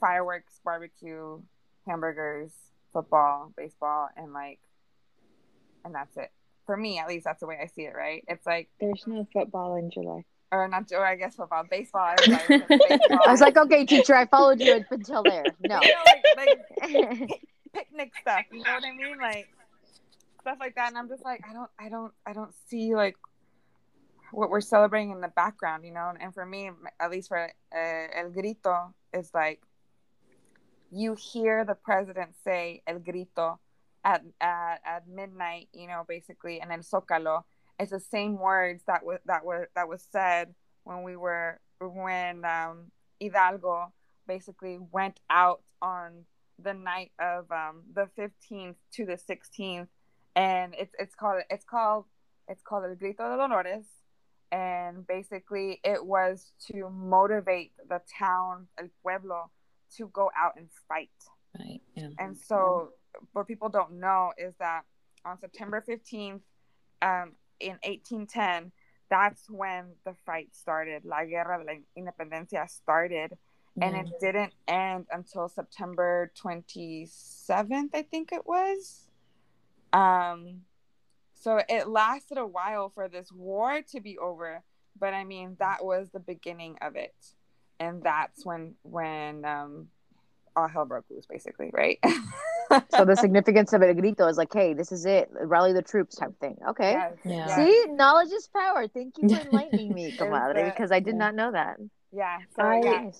fireworks, 0.00 0.60
barbecue, 0.64 1.40
hamburgers, 1.86 2.50
football, 2.92 3.52
baseball, 3.56 4.08
and 4.16 4.32
like, 4.32 4.58
and 5.84 5.94
that's 5.94 6.16
it. 6.16 6.32
For 6.66 6.76
me, 6.76 6.98
at 6.98 7.08
least, 7.08 7.24
that's 7.24 7.40
the 7.40 7.46
way 7.46 7.58
I 7.62 7.66
see 7.66 7.82
it. 7.82 7.94
Right? 7.96 8.24
It's 8.26 8.46
like 8.46 8.68
there's 8.80 9.04
no 9.06 9.26
football 9.32 9.76
in 9.76 9.90
July. 9.90 10.24
Or 10.52 10.66
not, 10.66 10.90
or 10.90 11.06
I 11.06 11.14
guess 11.14 11.36
football, 11.36 11.62
baseball. 11.70 12.16
baseball. 12.26 12.58
I 12.68 13.30
was 13.30 13.40
like, 13.40 13.56
okay, 13.56 13.86
teacher, 13.86 14.16
I 14.16 14.26
followed 14.26 14.60
you 14.60 14.84
until 14.90 15.22
there. 15.22 15.44
No, 15.64 15.80
you 15.80 15.94
know, 15.94 16.02
like, 16.36 16.58
like 16.82 17.40
picnic 17.72 18.12
stuff. 18.20 18.46
You 18.50 18.64
know 18.64 18.74
what 18.74 18.84
I 18.84 18.90
mean? 18.90 19.16
Like 19.20 19.48
stuff 20.40 20.58
like 20.60 20.74
that. 20.76 20.88
And 20.88 20.98
I'm 20.98 21.08
just 21.08 21.24
like, 21.24 21.42
I 21.48 21.52
don't, 21.52 21.70
I 21.78 21.88
don't, 21.88 22.12
I 22.26 22.32
don't 22.32 22.54
see 22.68 22.94
like 22.94 23.16
what 24.32 24.50
we're 24.50 24.60
celebrating 24.60 25.10
in 25.10 25.20
the 25.20 25.28
background, 25.28 25.84
you 25.84 25.92
know. 25.92 26.12
And, 26.18 26.34
for 26.34 26.46
me, 26.46 26.70
at 27.00 27.10
least 27.10 27.28
for 27.28 27.38
uh, 27.74 28.18
El 28.18 28.30
Grito, 28.30 28.94
it's 29.12 29.34
like 29.34 29.60
you 30.90 31.14
hear 31.14 31.64
the 31.64 31.74
president 31.74 32.34
say 32.44 32.82
El 32.86 32.98
Grito 32.98 33.58
at, 34.04 34.22
at, 34.40 34.80
at 34.84 35.08
midnight, 35.08 35.68
you 35.72 35.86
know, 35.86 36.04
basically, 36.08 36.60
and 36.60 36.70
then 36.70 36.80
Zócalo. 36.80 37.42
It's 37.78 37.92
the 37.92 38.00
same 38.00 38.38
words 38.38 38.82
that 38.86 39.04
was 39.04 39.20
that 39.24 39.42
were 39.42 39.70
that 39.74 39.88
was 39.88 40.06
said 40.12 40.54
when 40.84 41.02
we 41.02 41.16
were 41.16 41.60
when 41.80 42.44
um, 42.44 42.90
Hidalgo 43.20 43.92
basically 44.26 44.78
went 44.92 45.18
out 45.30 45.62
on 45.80 46.24
the 46.62 46.74
night 46.74 47.12
of 47.18 47.50
um, 47.50 47.82
the 47.94 48.08
15th 48.18 48.74
to 48.92 49.06
the 49.06 49.16
16th, 49.16 49.88
and 50.40 50.74
it's 50.78 50.94
it's 50.98 51.14
called 51.14 51.42
it's 51.50 51.64
called 51.64 52.04
it's 52.48 52.62
called 52.62 52.84
El 52.84 52.94
Grito 52.94 53.28
de 53.28 53.36
Dolores, 53.36 53.84
and 54.50 55.06
basically 55.06 55.80
it 55.84 56.04
was 56.04 56.52
to 56.72 56.88
motivate 56.88 57.72
the 57.88 58.00
town 58.18 58.66
el 58.78 58.88
pueblo 59.02 59.50
to 59.96 60.08
go 60.08 60.30
out 60.36 60.54
and 60.56 60.68
fight. 60.88 61.10
Right 61.58 61.82
yeah. 61.94 62.08
and 62.18 62.36
so 62.36 62.90
what 63.32 63.46
people 63.48 63.68
don't 63.68 63.98
know 63.98 64.32
is 64.38 64.54
that 64.60 64.82
on 65.24 65.38
september 65.40 65.84
15th 65.86 66.42
um, 67.02 67.32
in 67.58 67.76
1810 67.82 68.70
that's 69.10 69.50
when 69.50 69.86
the 70.06 70.14
fight 70.24 70.54
started. 70.54 71.04
La 71.04 71.24
guerra 71.24 71.58
de 71.58 71.64
la 71.64 71.78
independencia 71.98 72.70
started. 72.70 73.36
Yeah. 73.76 73.86
and 73.86 73.96
it 73.96 74.12
didn't 74.20 74.52
end 74.66 75.06
until 75.12 75.48
september 75.48 76.32
27th 76.36 77.90
i 77.94 78.02
think 78.02 78.32
it 78.32 78.44
was 78.44 79.09
um 79.92 80.62
so 81.34 81.60
it 81.68 81.88
lasted 81.88 82.36
a 82.36 82.46
while 82.46 82.90
for 82.90 83.08
this 83.08 83.32
war 83.32 83.80
to 83.92 84.00
be 84.00 84.18
over, 84.18 84.62
but 84.98 85.14
I 85.14 85.24
mean 85.24 85.56
that 85.58 85.84
was 85.84 86.10
the 86.10 86.20
beginning 86.20 86.76
of 86.82 86.96
it, 86.96 87.14
and 87.78 88.02
that's 88.02 88.44
when 88.44 88.74
when 88.82 89.44
um, 89.46 89.88
all 90.54 90.68
hell 90.68 90.84
broke 90.84 91.06
loose, 91.10 91.26
basically, 91.26 91.70
right? 91.72 91.98
so 92.94 93.04
the 93.04 93.16
significance 93.20 93.72
of 93.72 93.82
it, 93.82 93.96
grito, 93.96 94.28
is 94.28 94.36
like, 94.36 94.52
hey, 94.52 94.74
this 94.74 94.92
is 94.92 95.06
it, 95.06 95.30
rally 95.32 95.72
the 95.72 95.82
troops 95.82 96.16
type 96.16 96.38
thing. 96.40 96.56
Okay. 96.68 96.92
Yes. 96.92 97.12
Yeah. 97.24 97.56
See, 97.56 97.84
knowledge 97.88 98.32
is 98.32 98.48
power. 98.48 98.86
Thank 98.88 99.14
you 99.18 99.28
for 99.28 99.40
enlightening 99.40 99.94
me, 99.94 100.12
comadre, 100.18 100.74
because 100.74 100.92
I 100.92 101.00
did 101.00 101.14
not 101.14 101.34
know 101.34 101.52
that. 101.52 101.78
Yeah. 102.12 102.38
So 102.54 102.62
I, 102.62 102.80
yeah. 102.80 103.10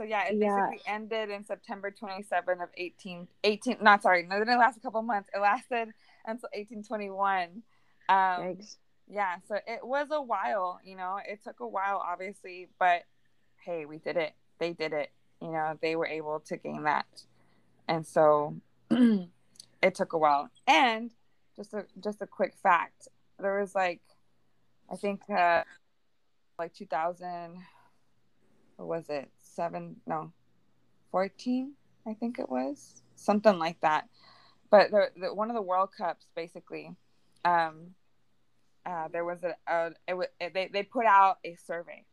So 0.00 0.04
yeah, 0.04 0.28
it 0.28 0.36
yeah. 0.38 0.56
basically 0.56 0.90
ended 0.90 1.28
in 1.28 1.44
September 1.44 1.90
27 1.90 2.62
of 2.62 2.70
18, 2.74 3.28
18 3.44 3.76
not 3.82 4.02
sorry, 4.02 4.26
no, 4.26 4.36
it 4.36 4.38
didn't 4.38 4.58
last 4.58 4.78
a 4.78 4.80
couple 4.80 5.02
months. 5.02 5.28
It 5.34 5.40
lasted 5.40 5.92
until 6.24 6.48
1821. 6.54 7.62
Um, 8.08 8.56
yeah, 9.06 9.36
so 9.46 9.56
it 9.66 9.80
was 9.86 10.08
a 10.10 10.22
while, 10.22 10.80
you 10.82 10.96
know, 10.96 11.18
it 11.28 11.40
took 11.44 11.60
a 11.60 11.68
while, 11.68 12.02
obviously, 12.02 12.68
but 12.78 13.02
hey, 13.62 13.84
we 13.84 13.98
did 13.98 14.16
it. 14.16 14.32
They 14.58 14.72
did 14.72 14.94
it. 14.94 15.10
You 15.42 15.52
know, 15.52 15.78
they 15.82 15.96
were 15.96 16.06
able 16.06 16.40
to 16.46 16.56
gain 16.56 16.84
that. 16.84 17.04
And 17.86 18.06
so 18.06 18.56
it 18.90 19.94
took 19.94 20.14
a 20.14 20.18
while. 20.18 20.48
And 20.66 21.10
just 21.56 21.74
a 21.74 21.84
just 22.02 22.22
a 22.22 22.26
quick 22.26 22.54
fact, 22.62 23.08
there 23.38 23.60
was 23.60 23.74
like 23.74 24.00
I 24.90 24.96
think 24.96 25.28
uh 25.28 25.64
like 26.58 26.72
2000 26.72 27.58
what 28.76 28.88
was 28.88 29.10
it? 29.10 29.30
7 29.54 29.96
no 30.06 30.32
14 31.10 31.74
I 32.06 32.14
think 32.14 32.38
it 32.38 32.48
was 32.48 33.02
something 33.16 33.58
like 33.58 33.80
that. 33.80 34.08
But 34.70 34.90
the, 34.90 35.10
the, 35.16 35.34
one 35.34 35.50
of 35.50 35.56
the 35.56 35.62
World 35.62 35.90
Cups, 35.96 36.26
basically, 36.34 36.90
um, 37.44 37.94
uh, 38.86 39.08
there 39.12 39.24
was 39.24 39.38
a, 39.42 39.54
a 39.72 39.90
it, 40.08 40.30
it, 40.40 40.54
they 40.54 40.70
they 40.72 40.82
put 40.82 41.06
out 41.06 41.38
a 41.44 41.56
survey 41.66 42.04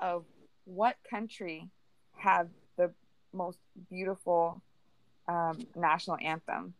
of 0.00 0.24
what 0.64 0.96
country 1.08 1.68
had 2.16 2.50
the 2.76 2.92
most 3.32 3.58
beautiful 3.88 4.62
um, 5.28 5.58
national 5.76 6.16
anthem, 6.22 6.74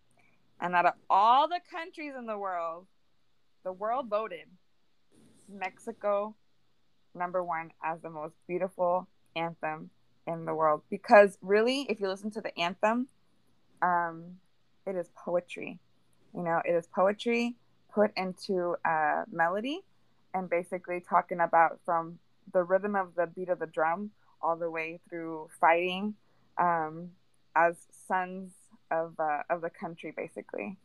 and 0.61 0.75
out 0.75 0.87
of 0.87 0.95
all 1.09 1.47
the 1.49 1.61
countries 1.71 2.15
in 2.19 2.27
the 2.27 2.39
world, 2.39 2.87
the 3.65 3.73
world 3.73 4.09
voted 4.09 4.47
Mexico 5.49 6.35
number 7.15 7.43
one 7.43 7.71
as 7.83 8.01
the 8.01 8.11
most 8.11 8.35
beautiful 8.49 9.07
anthem 9.37 9.91
in 10.27 10.45
the 10.45 10.55
world 10.55 10.83
because 10.91 11.39
really, 11.43 11.83
if 11.89 12.01
you 12.01 12.09
listen 12.09 12.31
to 12.33 12.41
the 12.41 12.57
anthem, 12.59 13.09
um, 13.83 14.37
it 14.87 14.97
is 14.97 15.09
poetry. 15.17 15.79
You 16.35 16.43
know, 16.43 16.61
it 16.65 16.73
is 16.73 16.87
poetry 16.95 17.57
put 17.93 18.13
into 18.17 18.77
a 18.85 19.25
melody 19.31 19.81
and 20.35 20.49
basically 20.49 21.01
talking 21.01 21.41
about 21.41 21.81
from 21.85 22.19
the 22.53 22.63
rhythm 22.63 22.95
of 22.95 23.15
the 23.17 23.27
beat 23.27 23.49
of 23.49 23.59
the 23.59 23.67
drum 23.67 24.11
all 24.43 24.57
the 24.57 24.71
way 24.71 25.01
through 25.09 25.49
fighting 25.61 26.15
um, 26.59 27.11
as 27.57 27.77
sons 28.07 28.53
of, 28.91 29.15
uh, 29.19 29.43
of 29.51 29.61
the 29.61 29.71
country, 29.71 30.13
basically. 30.17 30.77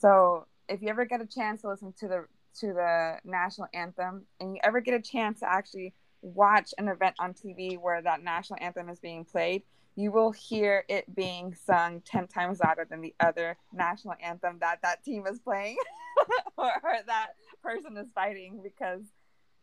So 0.00 0.46
if 0.68 0.82
you 0.82 0.88
ever 0.88 1.04
get 1.04 1.20
a 1.20 1.26
chance 1.26 1.62
to 1.62 1.68
listen 1.68 1.94
to 2.00 2.08
the 2.08 2.24
to 2.60 2.68
the 2.68 3.18
national 3.24 3.68
anthem 3.74 4.24
and 4.40 4.54
you 4.54 4.60
ever 4.64 4.80
get 4.80 4.94
a 4.94 5.02
chance 5.02 5.40
to 5.40 5.50
actually 5.50 5.92
watch 6.22 6.74
an 6.78 6.88
event 6.88 7.16
on 7.18 7.34
TV 7.34 7.78
where 7.78 8.02
that 8.02 8.22
national 8.22 8.58
anthem 8.60 8.88
is 8.88 8.98
being 8.98 9.24
played, 9.24 9.62
you 9.96 10.12
will 10.12 10.30
hear 10.30 10.84
it 10.88 11.12
being 11.14 11.54
sung 11.54 12.02
10 12.02 12.28
times 12.28 12.60
louder 12.60 12.86
than 12.88 13.00
the 13.00 13.14
other 13.18 13.56
national 13.72 14.14
anthem 14.22 14.58
that 14.60 14.80
that 14.82 15.02
team 15.02 15.26
is 15.26 15.38
playing 15.38 15.76
or, 16.56 16.70
or, 16.82 16.96
that 17.06 17.28
person 17.62 17.96
is 17.96 18.08
fighting 18.14 18.60
because 18.62 19.00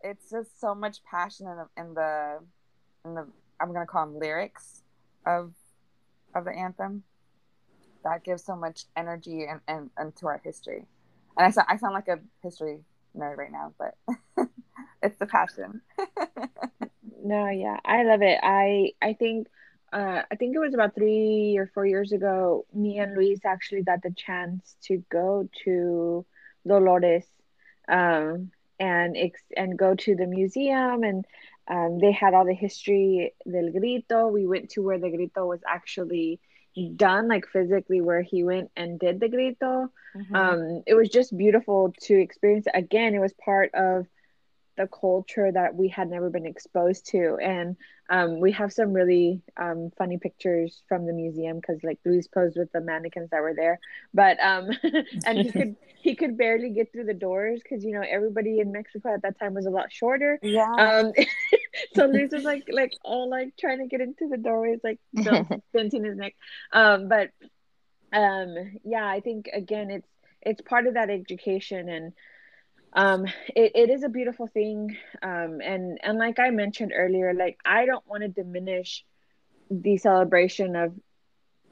it's 0.01 0.29
just 0.29 0.59
so 0.59 0.73
much 0.73 1.03
passion 1.03 1.47
in, 1.47 1.83
in 1.83 1.93
the 1.93 2.39
in 3.05 3.13
the 3.13 3.27
i'm 3.61 3.67
going 3.71 3.85
to 3.85 3.85
call 3.85 4.05
them 4.05 4.19
lyrics 4.19 4.81
of 5.25 5.53
of 6.35 6.45
the 6.45 6.51
anthem 6.51 7.03
that 8.03 8.23
gives 8.23 8.43
so 8.43 8.55
much 8.55 8.85
energy 8.97 9.45
and, 9.45 9.61
and, 9.67 9.89
and 9.97 10.13
to 10.17 10.27
our 10.27 10.41
history. 10.43 10.85
And 11.37 11.47
I, 11.47 11.51
sound, 11.51 11.67
I 11.69 11.77
sound 11.77 11.93
like 11.93 12.09
a 12.09 12.19
history 12.41 12.79
nerd 13.15 13.37
right 13.37 13.51
now 13.51 13.73
but 13.77 13.95
it's 15.03 15.17
the 15.19 15.25
passion 15.25 15.81
no 17.23 17.49
yeah 17.49 17.77
i 17.85 18.03
love 18.03 18.21
it 18.21 18.39
i 18.41 18.91
i 19.01 19.13
think 19.13 19.47
uh, 19.93 20.23
I 20.31 20.35
think 20.35 20.55
it 20.55 20.59
was 20.59 20.73
about 20.73 20.95
three 20.95 21.55
or 21.55 21.67
four 21.67 21.85
years 21.85 22.11
ago, 22.13 22.65
me 22.73 22.97
and 22.97 23.15
Luis 23.15 23.41
actually 23.45 23.83
got 23.83 24.01
the 24.01 24.09
chance 24.09 24.75
to 24.85 25.03
go 25.11 25.47
to 25.65 26.25
Dolores 26.65 27.27
um, 27.87 28.49
and 28.79 29.15
ex- 29.15 29.43
and 29.55 29.77
go 29.77 29.93
to 29.93 30.15
the 30.15 30.25
museum 30.25 31.03
and 31.03 31.25
um, 31.67 31.99
they 31.99 32.11
had 32.11 32.33
all 32.33 32.45
the 32.45 32.55
history 32.55 33.33
del 33.49 33.69
grito. 33.69 34.27
We 34.27 34.47
went 34.47 34.71
to 34.71 34.81
where 34.81 34.97
the 34.97 35.09
grito 35.09 35.45
was 35.45 35.61
actually 35.67 36.39
done, 36.95 37.27
like 37.27 37.47
physically 37.47 38.01
where 38.01 38.23
he 38.23 38.43
went 38.43 38.71
and 38.75 38.99
did 38.99 39.19
the 39.19 39.29
grito. 39.29 39.89
Mm-hmm. 40.15 40.35
Um, 40.35 40.83
it 40.87 40.95
was 40.95 41.09
just 41.09 41.37
beautiful 41.37 41.93
to 42.01 42.19
experience. 42.19 42.65
Again, 42.73 43.13
it 43.13 43.19
was 43.19 43.33
part 43.33 43.73
of 43.75 44.07
the 44.77 44.87
culture 44.87 45.51
that 45.51 45.75
we 45.75 45.87
had 45.87 46.09
never 46.09 46.29
been 46.29 46.45
exposed 46.45 47.05
to. 47.07 47.37
And 47.41 47.77
um, 48.09 48.39
we 48.39 48.51
have 48.53 48.73
some 48.73 48.93
really 48.93 49.41
um, 49.57 49.91
funny 49.97 50.17
pictures 50.17 50.83
from 50.87 51.05
the 51.05 51.13
museum 51.13 51.57
because 51.57 51.83
like 51.83 51.99
Luis 52.05 52.27
posed 52.27 52.57
with 52.57 52.71
the 52.71 52.81
mannequins 52.81 53.29
that 53.31 53.41
were 53.41 53.53
there. 53.55 53.79
But 54.13 54.39
um, 54.39 54.69
and 55.25 55.39
he 55.39 55.51
could 55.51 55.75
he 56.01 56.15
could 56.15 56.37
barely 56.37 56.69
get 56.69 56.91
through 56.91 57.05
the 57.05 57.13
doors 57.13 57.61
because 57.63 57.83
you 57.83 57.93
know 57.93 58.03
everybody 58.07 58.59
in 58.59 58.71
Mexico 58.71 59.13
at 59.13 59.21
that 59.21 59.39
time 59.39 59.53
was 59.53 59.65
a 59.65 59.71
lot 59.71 59.91
shorter. 59.91 60.39
Yeah. 60.41 60.73
Um, 60.77 61.13
so 61.95 62.05
Luis 62.05 62.31
was 62.31 62.43
like 62.43 62.65
like 62.71 62.93
all 63.03 63.29
like 63.29 63.55
trying 63.57 63.79
to 63.79 63.87
get 63.87 64.01
into 64.01 64.27
the 64.29 64.37
doorways 64.37 64.79
like 64.83 64.99
bending 65.73 66.03
his 66.03 66.17
neck. 66.17 66.35
Um, 66.71 67.07
but 67.07 67.29
um, 68.11 68.55
yeah 68.83 69.07
I 69.07 69.21
think 69.21 69.49
again 69.51 69.89
it's 69.89 70.07
it's 70.41 70.61
part 70.61 70.87
of 70.87 70.95
that 70.95 71.09
education 71.09 71.89
and 71.89 72.13
um 72.95 73.25
it, 73.55 73.71
it 73.75 73.89
is 73.89 74.03
a 74.03 74.09
beautiful 74.09 74.47
thing 74.47 74.95
um 75.23 75.59
and 75.63 75.97
and 76.03 76.17
like 76.17 76.39
i 76.39 76.49
mentioned 76.49 76.91
earlier 76.95 77.33
like 77.33 77.57
i 77.65 77.85
don't 77.85 78.05
want 78.07 78.21
to 78.23 78.27
diminish 78.29 79.03
the 79.69 79.97
celebration 79.97 80.75
of 80.75 80.93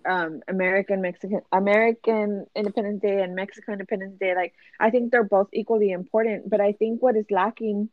um 0.09 0.41
american 0.47 1.01
mexican 1.01 1.41
american 1.51 2.45
independence 2.55 3.01
day 3.01 3.21
and 3.21 3.35
mexico 3.35 3.71
independence 3.73 4.17
day. 4.19 4.35
Like 4.35 4.53
i 4.79 4.89
think 4.89 5.11
they're 5.11 5.23
both 5.23 5.47
equally 5.53 5.91
important 5.91 6.49
but 6.49 6.59
i 6.61 6.71
think 6.73 7.01
what 7.01 7.15
is 7.15 7.25
lacking 7.31 7.89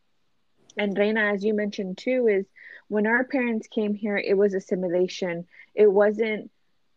and 0.77 0.97
reina 0.99 1.33
as 1.33 1.45
you 1.45 1.55
mentioned 1.55 1.97
too 1.99 2.27
is 2.29 2.47
when 2.89 3.07
our 3.07 3.25
parents 3.25 3.67
came 3.69 3.95
here 3.95 4.17
it 4.17 4.35
was 4.37 4.55
assimilation. 4.55 5.45
It 5.75 5.91
wasn't 5.91 6.51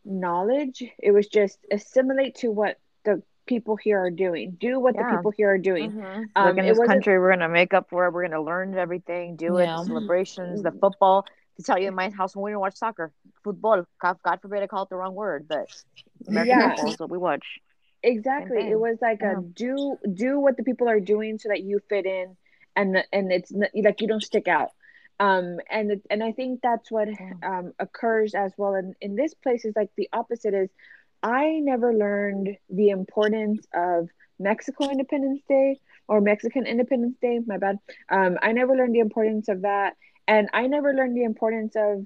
knowledge. 0.05 0.83
It 0.99 1.11
was 1.11 1.27
just 1.27 1.59
assimilate 1.71 2.35
to 2.35 2.51
what 2.51 2.77
people 3.45 3.75
here 3.75 3.99
are 3.99 4.11
doing. 4.11 4.57
Do 4.59 4.79
what 4.79 4.95
yeah. 4.95 5.09
the 5.09 5.17
people 5.17 5.31
here 5.31 5.51
are 5.51 5.57
doing. 5.57 5.91
Mm-hmm. 5.91 6.23
Um, 6.35 6.45
like 6.45 6.57
in 6.57 6.65
this 6.65 6.79
country, 6.79 7.19
we're 7.19 7.31
gonna 7.31 7.49
make 7.49 7.73
up 7.73 7.89
for 7.89 8.07
it. 8.07 8.13
We're 8.13 8.27
gonna 8.27 8.43
learn 8.43 8.77
everything. 8.77 9.35
Do 9.35 9.57
yeah. 9.57 9.75
it. 9.75 9.77
The 9.77 9.85
celebrations, 9.85 10.63
the 10.63 10.71
football. 10.71 11.25
To 11.57 11.63
tell 11.63 11.77
you, 11.77 11.89
in 11.89 11.95
my 11.95 12.09
house, 12.09 12.35
when 12.35 12.43
we 12.43 12.51
don't 12.51 12.61
watch 12.61 12.75
soccer, 12.75 13.11
football. 13.43 13.85
God, 14.01 14.17
God 14.23 14.41
forbid 14.41 14.63
I 14.63 14.67
call 14.67 14.83
it 14.83 14.89
the 14.89 14.95
wrong 14.95 15.15
word, 15.15 15.47
but 15.47 15.67
American 16.27 16.59
yeah. 16.59 16.69
football 16.75 16.91
is 16.93 16.99
what 16.99 17.09
we 17.09 17.17
watch. 17.17 17.45
Exactly. 18.03 18.69
It 18.69 18.79
was 18.79 18.97
like 19.01 19.19
yeah. 19.21 19.37
a 19.37 19.41
do 19.41 19.97
do 20.11 20.39
what 20.39 20.57
the 20.57 20.63
people 20.63 20.89
are 20.89 20.99
doing 20.99 21.37
so 21.37 21.49
that 21.49 21.61
you 21.61 21.79
fit 21.89 22.05
in, 22.05 22.35
and 22.75 23.03
and 23.11 23.31
it's 23.31 23.51
like 23.51 24.01
you 24.01 24.07
don't 24.07 24.23
stick 24.23 24.47
out. 24.47 24.69
Um, 25.19 25.59
and 25.69 26.01
and 26.09 26.23
I 26.23 26.31
think 26.31 26.61
that's 26.63 26.89
what 26.89 27.07
um, 27.43 27.73
occurs 27.77 28.33
as 28.33 28.53
well 28.57 28.73
in, 28.73 28.95
in 29.01 29.15
this 29.15 29.35
place 29.35 29.65
is 29.65 29.73
like 29.75 29.89
the 29.95 30.09
opposite 30.11 30.55
is 30.55 30.69
I 31.23 31.59
never 31.59 31.93
learned 31.93 32.57
the 32.69 32.89
importance 32.89 33.65
of 33.73 34.09
Mexico 34.39 34.89
Independence 34.89 35.41
Day 35.47 35.79
or 36.07 36.21
Mexican 36.21 36.65
Independence 36.65 37.17
Day. 37.21 37.39
My 37.45 37.57
bad. 37.57 37.77
Um, 38.09 38.37
I 38.41 38.51
never 38.51 38.75
learned 38.75 38.95
the 38.95 38.99
importance 38.99 39.47
of 39.49 39.61
that, 39.61 39.95
and 40.27 40.49
I 40.53 40.67
never 40.67 40.93
learned 40.93 41.15
the 41.15 41.23
importance 41.23 41.75
of 41.75 42.05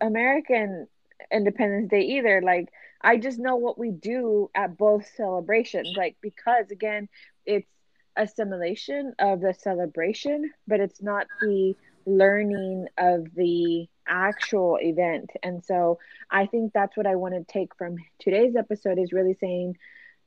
American 0.00 0.86
Independence 1.32 1.90
Day 1.90 2.02
either. 2.02 2.42
Like 2.42 2.68
I 3.00 3.16
just 3.16 3.38
know 3.38 3.56
what 3.56 3.78
we 3.78 3.90
do 3.90 4.50
at 4.54 4.76
both 4.76 5.06
celebrations. 5.16 5.94
Like 5.96 6.16
because 6.20 6.70
again, 6.70 7.08
it's 7.46 7.68
assimilation 8.16 9.14
of 9.18 9.40
the 9.40 9.54
celebration, 9.54 10.50
but 10.66 10.80
it's 10.80 11.02
not 11.02 11.26
the 11.40 11.74
learning 12.06 12.86
of 12.98 13.26
the 13.34 13.88
actual 14.06 14.78
event. 14.80 15.30
And 15.42 15.64
so 15.64 15.98
I 16.30 16.46
think 16.46 16.72
that's 16.72 16.96
what 16.96 17.06
I 17.06 17.16
want 17.16 17.34
to 17.34 17.52
take 17.52 17.74
from 17.76 17.96
today's 18.18 18.56
episode 18.56 18.98
is 18.98 19.12
really 19.12 19.34
saying 19.34 19.76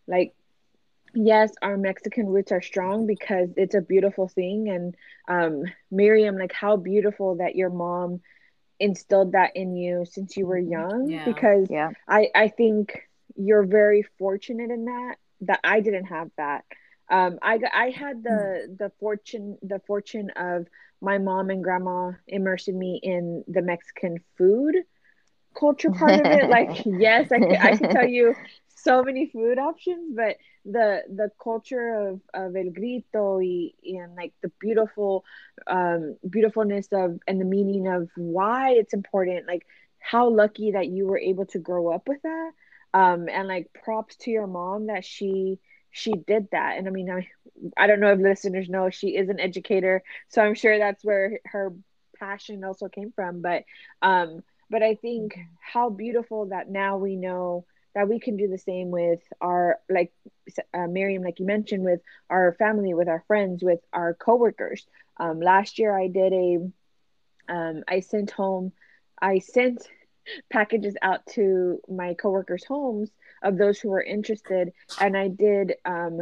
like 0.08 0.34
yes, 1.14 1.52
our 1.62 1.78
Mexican 1.78 2.28
roots 2.28 2.52
are 2.52 2.62
strong 2.62 3.08
because 3.08 3.50
it's 3.56 3.76
a 3.76 3.82
beautiful 3.82 4.28
thing 4.28 4.70
and 4.70 4.96
um 5.28 5.64
Miriam 5.92 6.38
like 6.38 6.54
how 6.54 6.78
beautiful 6.78 7.36
that 7.36 7.56
your 7.56 7.70
mom 7.70 8.22
instilled 8.80 9.32
that 9.32 9.56
in 9.56 9.76
you 9.76 10.06
since 10.06 10.38
you 10.38 10.46
were 10.46 10.58
young 10.58 11.10
yeah. 11.10 11.26
because 11.26 11.68
yeah. 11.70 11.92
I 12.08 12.30
I 12.36 12.48
think 12.50 13.02
you're 13.36 13.66
very 13.66 14.04
fortunate 14.20 14.72
in 14.72 14.86
that 14.86 15.16
that 15.42 15.60
I 15.64 15.80
didn't 15.82 16.06
have 16.06 16.30
that. 16.38 16.66
Um 17.10 17.40
I 17.42 17.60
I 17.74 17.90
had 17.90 18.24
the 18.24 18.76
the 18.78 18.92
fortune 19.00 19.58
the 19.62 19.80
fortune 19.88 20.32
of 20.36 20.68
my 21.02 21.18
mom 21.18 21.50
and 21.50 21.64
grandma 21.64 22.12
immersing 22.28 22.78
me 22.78 23.00
in 23.02 23.44
the 23.48 23.62
Mexican 23.62 24.18
food 24.38 24.76
culture 25.58 25.92
part 25.92 26.20
of 26.20 26.32
it. 26.32 26.50
Like, 26.50 26.70
yes, 26.86 27.32
I 27.32 27.40
can, 27.40 27.58
I 27.62 27.74
can 27.74 27.90
tell 27.90 28.08
you 28.08 28.36
so 28.68 29.04
many 29.04 29.28
food 29.28 29.58
options, 29.58 30.14
but 30.16 30.38
the 30.66 31.04
the 31.14 31.32
culture 31.42 32.10
of, 32.10 32.22
of 32.34 32.56
el 32.56 32.72
grito 32.72 33.40
y, 33.40 33.72
and 33.84 34.16
like 34.16 34.34
the 34.42 34.52
beautiful 34.60 35.24
um, 35.68 36.18
beautifulness 36.30 36.88
of 36.92 37.20
and 37.28 37.40
the 37.40 37.46
meaning 37.46 37.88
of 37.88 38.10
why 38.16 38.72
it's 38.72 38.94
important, 38.94 39.48
like 39.48 39.66
how 40.00 40.30
lucky 40.30 40.72
that 40.72 40.88
you 40.88 41.08
were 41.08 41.20
able 41.20 41.46
to 41.48 41.60
grow 41.60 41.92
up 41.92 42.08
with 42.08 42.22
that. 42.24 42.52
Um, 42.94 43.28
and 43.30 43.48
like 43.48 43.74
props 43.84 44.16
to 44.18 44.32
your 44.32 44.48
mom 44.48 44.88
that 44.88 45.06
she 45.06 45.60
she 45.98 46.14
did 46.14 46.48
that. 46.52 46.78
And 46.78 46.88
I 46.88 46.92
mean, 46.92 47.10
I, 47.10 47.28
I 47.78 47.88
don't 47.88 48.00
know 48.00 48.12
if 48.12 48.20
listeners 48.20 48.70
know 48.70 48.90
she 48.90 49.10
is 49.18 49.30
an 49.30 49.40
educator, 49.40 50.04
so 50.30 50.42
I'm 50.42 50.56
sure 50.56 50.78
that's 50.78 51.04
where 51.04 51.40
her 51.46 51.74
passion 52.20 52.64
also 52.64 52.88
came 52.88 53.12
from. 53.16 53.42
But 53.42 53.64
um, 54.02 54.44
but 54.70 54.84
I 54.84 54.96
think 54.96 55.38
how 55.60 55.90
beautiful 55.90 56.48
that 56.48 56.70
now 56.70 56.98
we 56.98 57.16
know 57.16 57.66
that 57.96 58.08
we 58.08 58.20
can 58.20 58.38
do 58.38 58.48
the 58.48 58.58
same 58.58 58.92
with 58.92 59.20
our 59.42 59.80
like 59.90 60.12
uh, 60.74 60.88
Miriam, 60.88 61.24
like 61.24 61.40
you 61.40 61.46
mentioned, 61.46 61.84
with 61.84 62.02
our 62.30 62.54
family, 62.60 62.94
with 62.94 63.08
our 63.08 63.24
friends, 63.28 63.64
with 63.64 63.80
our 63.94 64.14
coworkers. 64.14 64.86
Um, 65.20 65.40
last 65.40 65.80
year 65.80 65.98
I 65.98 66.08
did 66.08 66.34
a, 66.34 66.58
um, 67.50 67.84
I 67.88 68.02
sent 68.02 68.32
home, 68.32 68.72
I 69.22 69.40
sent 69.40 69.88
packages 70.52 70.96
out 71.02 71.26
to 71.34 71.80
my 71.88 72.14
coworkers' 72.14 72.66
homes 72.66 73.10
of 73.42 73.58
those 73.58 73.80
who 73.80 73.90
were 73.90 74.02
interested, 74.02 74.74
and 75.00 75.16
I 75.16 75.28
did 75.28 75.74
um, 75.86 76.20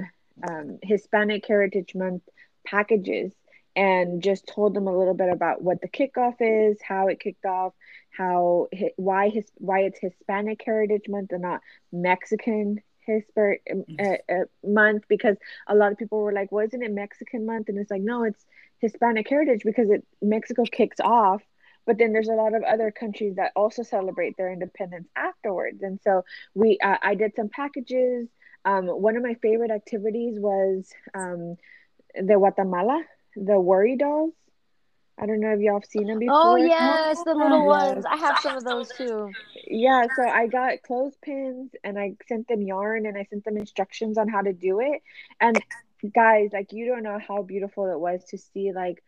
um, 0.47 0.79
Hispanic 0.83 1.45
Heritage 1.47 1.95
Month 1.95 2.23
packages 2.65 3.31
and 3.75 4.21
just 4.23 4.47
told 4.47 4.73
them 4.73 4.87
a 4.87 4.97
little 4.97 5.13
bit 5.13 5.29
about 5.29 5.61
what 5.61 5.81
the 5.81 5.89
kickoff 5.89 6.35
is, 6.39 6.77
how 6.81 7.07
it 7.07 7.19
kicked 7.19 7.45
off, 7.45 7.73
how 8.09 8.67
why 8.95 9.29
his 9.29 9.45
why 9.55 9.81
it's 9.81 9.99
Hispanic 9.99 10.61
Heritage 10.65 11.09
Month 11.09 11.31
and 11.31 11.41
not 11.41 11.61
Mexican 11.91 12.81
Hispanic 13.01 13.61
uh, 13.99 14.03
uh, 14.29 14.45
month 14.63 15.03
because 15.07 15.37
a 15.67 15.75
lot 15.75 15.91
of 15.91 15.97
people 15.97 16.19
were 16.19 16.31
like, 16.31 16.51
"Well, 16.51 16.65
isn't 16.65 16.81
it 16.81 16.91
Mexican 16.91 17.45
month?" 17.45 17.69
And 17.69 17.77
it's 17.77 17.91
like, 17.91 18.01
no, 18.01 18.23
it's 18.23 18.45
Hispanic 18.79 19.27
Heritage 19.29 19.61
because 19.63 19.89
it 19.89 20.05
Mexico 20.21 20.63
kicks 20.63 20.99
off 20.99 21.41
but 21.85 21.97
then 21.97 22.13
there's 22.13 22.29
a 22.29 22.33
lot 22.33 22.55
of 22.55 22.63
other 22.63 22.91
countries 22.91 23.35
that 23.35 23.51
also 23.55 23.83
celebrate 23.83 24.37
their 24.37 24.51
independence 24.51 25.07
afterwards 25.15 25.81
and 25.81 25.99
so 26.03 26.23
we 26.53 26.77
uh, 26.83 26.97
i 27.01 27.15
did 27.15 27.35
some 27.35 27.49
packages 27.49 28.27
um, 28.65 28.87
one 28.87 29.15
of 29.15 29.21
my 29.21 29.35
favorite 29.35 29.71
activities 29.71 30.39
was 30.39 30.91
um, 31.13 31.55
the 32.15 32.35
guatemala 32.35 33.03
the 33.35 33.59
worry 33.59 33.95
dolls 33.95 34.33
I 35.17 35.25
don't 35.27 35.39
know 35.39 35.53
if 35.53 35.61
y'all 35.61 35.75
have 35.75 35.85
seen 35.85 36.07
them 36.07 36.19
before. 36.19 36.35
Oh 36.35 36.55
yes, 36.57 37.23
the 37.23 37.35
little 37.35 37.65
ones. 37.65 38.05
I 38.05 38.17
have 38.17 38.37
some 38.39 38.57
of 38.57 38.65
those 38.65 38.89
too. 38.89 39.31
Yeah, 39.65 40.07
so 40.13 40.23
I 40.27 40.47
got 40.47 40.81
clothespins 40.83 41.71
and 41.83 41.97
I 41.97 42.15
sent 42.27 42.49
them 42.49 42.61
yarn 42.61 43.05
and 43.05 43.17
I 43.17 43.25
sent 43.29 43.45
them 43.45 43.57
instructions 43.57 44.17
on 44.17 44.27
how 44.27 44.41
to 44.41 44.51
do 44.51 44.81
it. 44.81 45.01
And 45.39 45.61
guys, 46.13 46.49
like 46.51 46.73
you 46.73 46.87
don't 46.87 47.03
know 47.03 47.17
how 47.25 47.43
beautiful 47.43 47.89
it 47.91 47.99
was 47.99 48.25
to 48.25 48.37
see 48.37 48.73
like 48.73 49.01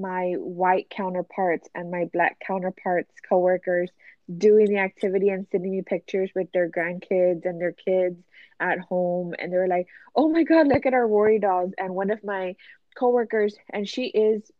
my 0.00 0.34
white 0.38 0.88
counterparts 0.90 1.68
and 1.74 1.90
my 1.90 2.04
black 2.12 2.38
counterparts 2.46 3.12
coworkers 3.28 3.90
doing 4.36 4.66
the 4.66 4.78
activity 4.78 5.28
and 5.28 5.46
sending 5.50 5.72
me 5.72 5.82
pictures 5.82 6.30
with 6.34 6.50
their 6.52 6.68
grandkids 6.68 7.44
and 7.44 7.60
their 7.60 7.72
kids 7.72 8.16
at 8.58 8.78
home. 8.78 9.34
And 9.38 9.52
they 9.52 9.56
were 9.56 9.68
like 9.68 9.86
oh 10.14 10.28
my 10.28 10.42
god 10.42 10.68
look 10.68 10.86
at 10.86 10.94
our 10.94 11.06
worry 11.06 11.38
dolls 11.38 11.72
and 11.78 11.94
one 11.94 12.10
of 12.10 12.24
my 12.24 12.56
coworkers 12.98 13.54
and 13.72 13.88
she 13.88 14.06
is 14.06 14.50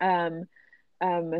um 0.00 0.44
um 1.00 1.32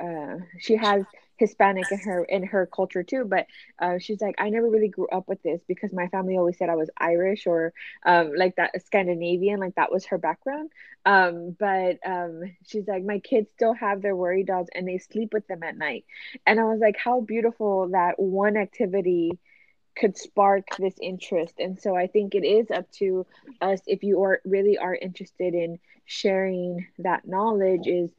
uh 0.00 0.36
she 0.58 0.76
has 0.76 1.04
Hispanic 1.36 1.90
in 1.90 1.98
her 1.98 2.24
in 2.24 2.44
her 2.44 2.66
culture 2.66 3.02
too. 3.02 3.24
But 3.24 3.46
uh, 3.78 3.98
she's 3.98 4.20
like, 4.20 4.36
I 4.38 4.50
never 4.50 4.68
really 4.68 4.88
grew 4.88 5.08
up 5.08 5.28
with 5.28 5.42
this 5.42 5.60
because 5.66 5.92
my 5.92 6.08
family 6.08 6.36
always 6.36 6.58
said 6.58 6.68
I 6.68 6.76
was 6.76 6.90
Irish 6.96 7.46
or 7.46 7.72
um, 8.04 8.32
like 8.36 8.56
that 8.56 8.70
Scandinavian, 8.84 9.60
like 9.60 9.74
that 9.76 9.92
was 9.92 10.06
her 10.06 10.18
background. 10.18 10.70
Um, 11.04 11.56
but 11.58 11.98
um, 12.06 12.42
she's 12.66 12.86
like, 12.86 13.04
my 13.04 13.18
kids 13.18 13.48
still 13.54 13.74
have 13.74 14.02
their 14.02 14.16
worry 14.16 14.44
dolls 14.44 14.68
and 14.74 14.86
they 14.86 14.98
sleep 14.98 15.32
with 15.32 15.46
them 15.48 15.62
at 15.62 15.76
night. 15.76 16.04
And 16.46 16.60
I 16.60 16.64
was 16.64 16.80
like, 16.80 16.96
how 16.96 17.20
beautiful 17.20 17.88
that 17.88 18.18
one 18.18 18.56
activity 18.56 19.38
could 19.96 20.16
spark 20.16 20.64
this 20.78 20.94
interest 21.00 21.54
and 21.58 21.80
so 21.80 21.94
i 21.96 22.08
think 22.08 22.34
it 22.34 22.44
is 22.44 22.68
up 22.70 22.90
to 22.90 23.24
us 23.60 23.80
if 23.86 24.02
you 24.02 24.22
are 24.22 24.40
really 24.44 24.76
are 24.76 24.94
interested 24.94 25.54
in 25.54 25.78
sharing 26.04 26.84
that 26.98 27.26
knowledge 27.26 27.86
is 27.86 28.10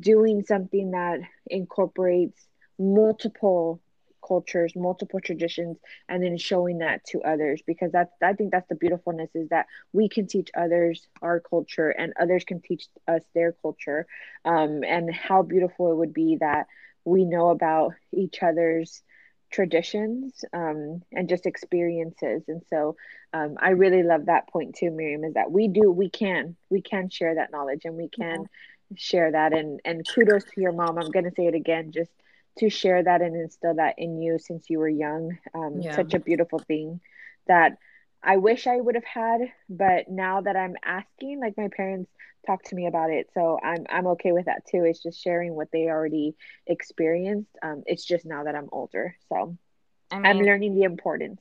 doing 0.00 0.44
something 0.44 0.92
that 0.92 1.20
incorporates 1.48 2.46
multiple 2.78 3.80
cultures 4.26 4.72
multiple 4.74 5.20
traditions 5.20 5.76
and 6.08 6.22
then 6.22 6.36
showing 6.36 6.78
that 6.78 7.04
to 7.04 7.22
others 7.22 7.62
because 7.64 7.92
that's 7.92 8.10
i 8.22 8.32
think 8.32 8.50
that's 8.50 8.68
the 8.68 8.74
beautifulness 8.74 9.30
is 9.34 9.48
that 9.50 9.66
we 9.92 10.08
can 10.08 10.26
teach 10.26 10.50
others 10.56 11.06
our 11.22 11.38
culture 11.38 11.90
and 11.90 12.12
others 12.20 12.42
can 12.44 12.60
teach 12.60 12.86
us 13.06 13.22
their 13.34 13.52
culture 13.62 14.06
um, 14.44 14.82
and 14.82 15.14
how 15.14 15.42
beautiful 15.42 15.92
it 15.92 15.96
would 15.96 16.12
be 16.12 16.36
that 16.40 16.66
we 17.04 17.24
know 17.24 17.50
about 17.50 17.92
each 18.12 18.42
other's 18.42 19.02
traditions 19.50 20.44
um, 20.52 21.02
and 21.12 21.28
just 21.28 21.46
experiences. 21.46 22.42
And 22.48 22.62
so 22.68 22.96
um, 23.32 23.56
i 23.60 23.70
really 23.70 24.02
love 24.02 24.26
that 24.26 24.48
point 24.48 24.74
too 24.74 24.90
miriam 24.90 25.24
is 25.24 25.34
that 25.34 25.50
we 25.50 25.68
do 25.68 25.90
we 25.90 26.10
can 26.10 26.56
we 26.70 26.82
can 26.82 27.08
share 27.08 27.36
that 27.36 27.52
knowledge 27.52 27.82
and 27.84 27.94
we 27.96 28.08
can 28.08 28.42
yeah. 28.42 28.96
share 28.96 29.32
that. 29.32 29.52
And 29.52 29.80
and 29.84 30.06
kudos 30.06 30.44
to 30.44 30.60
your 30.60 30.72
mom. 30.72 30.98
I'm 30.98 31.10
going 31.10 31.24
to 31.24 31.34
say 31.36 31.46
it 31.46 31.54
again 31.54 31.92
just 31.92 32.10
to 32.58 32.70
share 32.70 33.02
that 33.02 33.22
and 33.22 33.36
instill 33.36 33.74
that 33.74 33.96
in 33.98 34.20
you 34.20 34.38
since 34.38 34.70
you 34.70 34.78
were 34.78 34.88
young. 34.88 35.38
Um, 35.54 35.80
yeah. 35.80 35.94
Such 35.94 36.14
a 36.14 36.18
beautiful 36.18 36.58
thing 36.58 37.00
that 37.46 37.78
I 38.22 38.38
wish 38.38 38.66
I 38.66 38.76
would 38.76 38.94
have 38.94 39.04
had, 39.04 39.40
but 39.68 40.08
now 40.08 40.40
that 40.40 40.56
I'm 40.56 40.74
asking, 40.84 41.40
like 41.40 41.56
my 41.56 41.68
parents 41.68 42.10
talk 42.46 42.62
to 42.64 42.74
me 42.74 42.86
about 42.86 43.10
it, 43.10 43.28
so 43.34 43.58
I'm 43.62 43.86
I'm 43.88 44.06
okay 44.08 44.32
with 44.32 44.46
that 44.46 44.66
too. 44.66 44.84
It's 44.84 45.02
just 45.02 45.22
sharing 45.22 45.54
what 45.54 45.68
they 45.72 45.86
already 45.86 46.34
experienced. 46.66 47.50
Um, 47.62 47.82
it's 47.86 48.04
just 48.04 48.24
now 48.24 48.44
that 48.44 48.54
I'm 48.54 48.68
older, 48.72 49.16
so 49.28 49.56
I 50.10 50.30
am 50.30 50.38
learning 50.38 50.74
the 50.74 50.82
importance. 50.82 51.40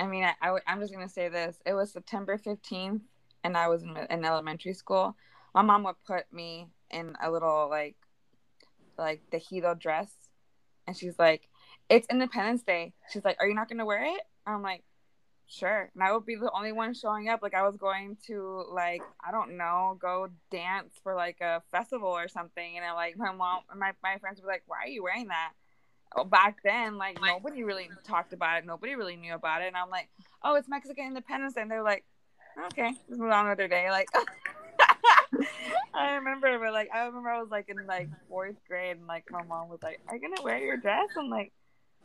I 0.00 0.06
mean, 0.06 0.24
I, 0.24 0.34
I 0.42 0.58
I'm 0.66 0.80
just 0.80 0.92
gonna 0.92 1.08
say 1.08 1.28
this. 1.28 1.56
It 1.66 1.74
was 1.74 1.92
September 1.92 2.38
15th, 2.38 3.02
and 3.44 3.56
I 3.56 3.68
was 3.68 3.82
in, 3.82 3.96
in 3.96 4.24
elementary 4.24 4.74
school. 4.74 5.16
My 5.54 5.62
mom 5.62 5.84
would 5.84 6.02
put 6.06 6.32
me 6.32 6.68
in 6.90 7.14
a 7.22 7.30
little 7.30 7.68
like 7.68 7.96
like 8.98 9.22
the 9.30 9.38
Hito 9.38 9.74
dress, 9.74 10.10
and 10.86 10.96
she's 10.96 11.18
like, 11.18 11.48
"It's 11.88 12.06
Independence 12.10 12.62
Day." 12.62 12.92
She's 13.10 13.24
like, 13.24 13.36
"Are 13.40 13.48
you 13.48 13.54
not 13.54 13.68
gonna 13.68 13.86
wear 13.86 14.02
it?" 14.04 14.22
I'm 14.46 14.62
like, 14.62 14.82
sure. 15.50 15.90
And 15.94 16.02
i 16.02 16.12
would 16.12 16.24
be 16.24 16.36
the 16.36 16.50
only 16.52 16.72
one 16.72 16.94
showing 16.94 17.28
up. 17.28 17.42
Like 17.42 17.54
i 17.54 17.62
was 17.62 17.76
going 17.76 18.16
to 18.26 18.64
like 18.72 19.02
i 19.26 19.30
don't 19.30 19.56
know 19.56 19.98
go 20.00 20.28
dance 20.50 20.94
for 21.02 21.14
like 21.14 21.40
a 21.40 21.62
festival 21.70 22.08
or 22.08 22.28
something. 22.28 22.76
And 22.76 22.84
I, 22.84 22.92
like 22.92 23.18
my 23.18 23.32
mom 23.32 23.60
my, 23.76 23.92
my 24.02 24.18
friends 24.18 24.40
were 24.40 24.48
like 24.48 24.62
why 24.66 24.78
are 24.84 24.88
you 24.88 25.02
wearing 25.02 25.28
that? 25.28 25.52
Oh, 26.16 26.24
back 26.24 26.58
then 26.64 26.96
like 26.98 27.18
nobody 27.20 27.64
really 27.64 27.90
talked 28.04 28.32
about 28.32 28.58
it. 28.58 28.66
Nobody 28.66 28.94
really 28.94 29.16
knew 29.16 29.34
about 29.34 29.62
it. 29.62 29.66
And 29.66 29.76
i'm 29.76 29.90
like 29.90 30.08
oh 30.42 30.54
it's 30.54 30.68
mexican 30.68 31.06
independence 31.06 31.54
day. 31.54 31.62
And 31.62 31.70
they're 31.70 31.82
like 31.82 32.04
okay 32.66 32.92
just 33.08 33.20
move 33.20 33.30
on 33.30 33.48
with 33.48 33.58
day. 33.58 33.90
Like 33.90 34.08
I 35.94 36.12
remember, 36.14 36.58
but 36.58 36.72
like 36.72 36.90
I 36.94 37.04
remember 37.06 37.30
I 37.30 37.40
was 37.40 37.50
like 37.50 37.68
in 37.68 37.86
like 37.86 38.08
fourth 38.28 38.56
grade, 38.68 38.96
and 38.96 39.06
like 39.06 39.24
my 39.30 39.42
mom 39.42 39.68
was 39.68 39.82
like, 39.82 40.00
"Are 40.08 40.16
you 40.16 40.20
gonna 40.20 40.42
wear 40.42 40.58
your 40.58 40.76
dress?" 40.76 41.08
I'm 41.18 41.30
like, 41.30 41.52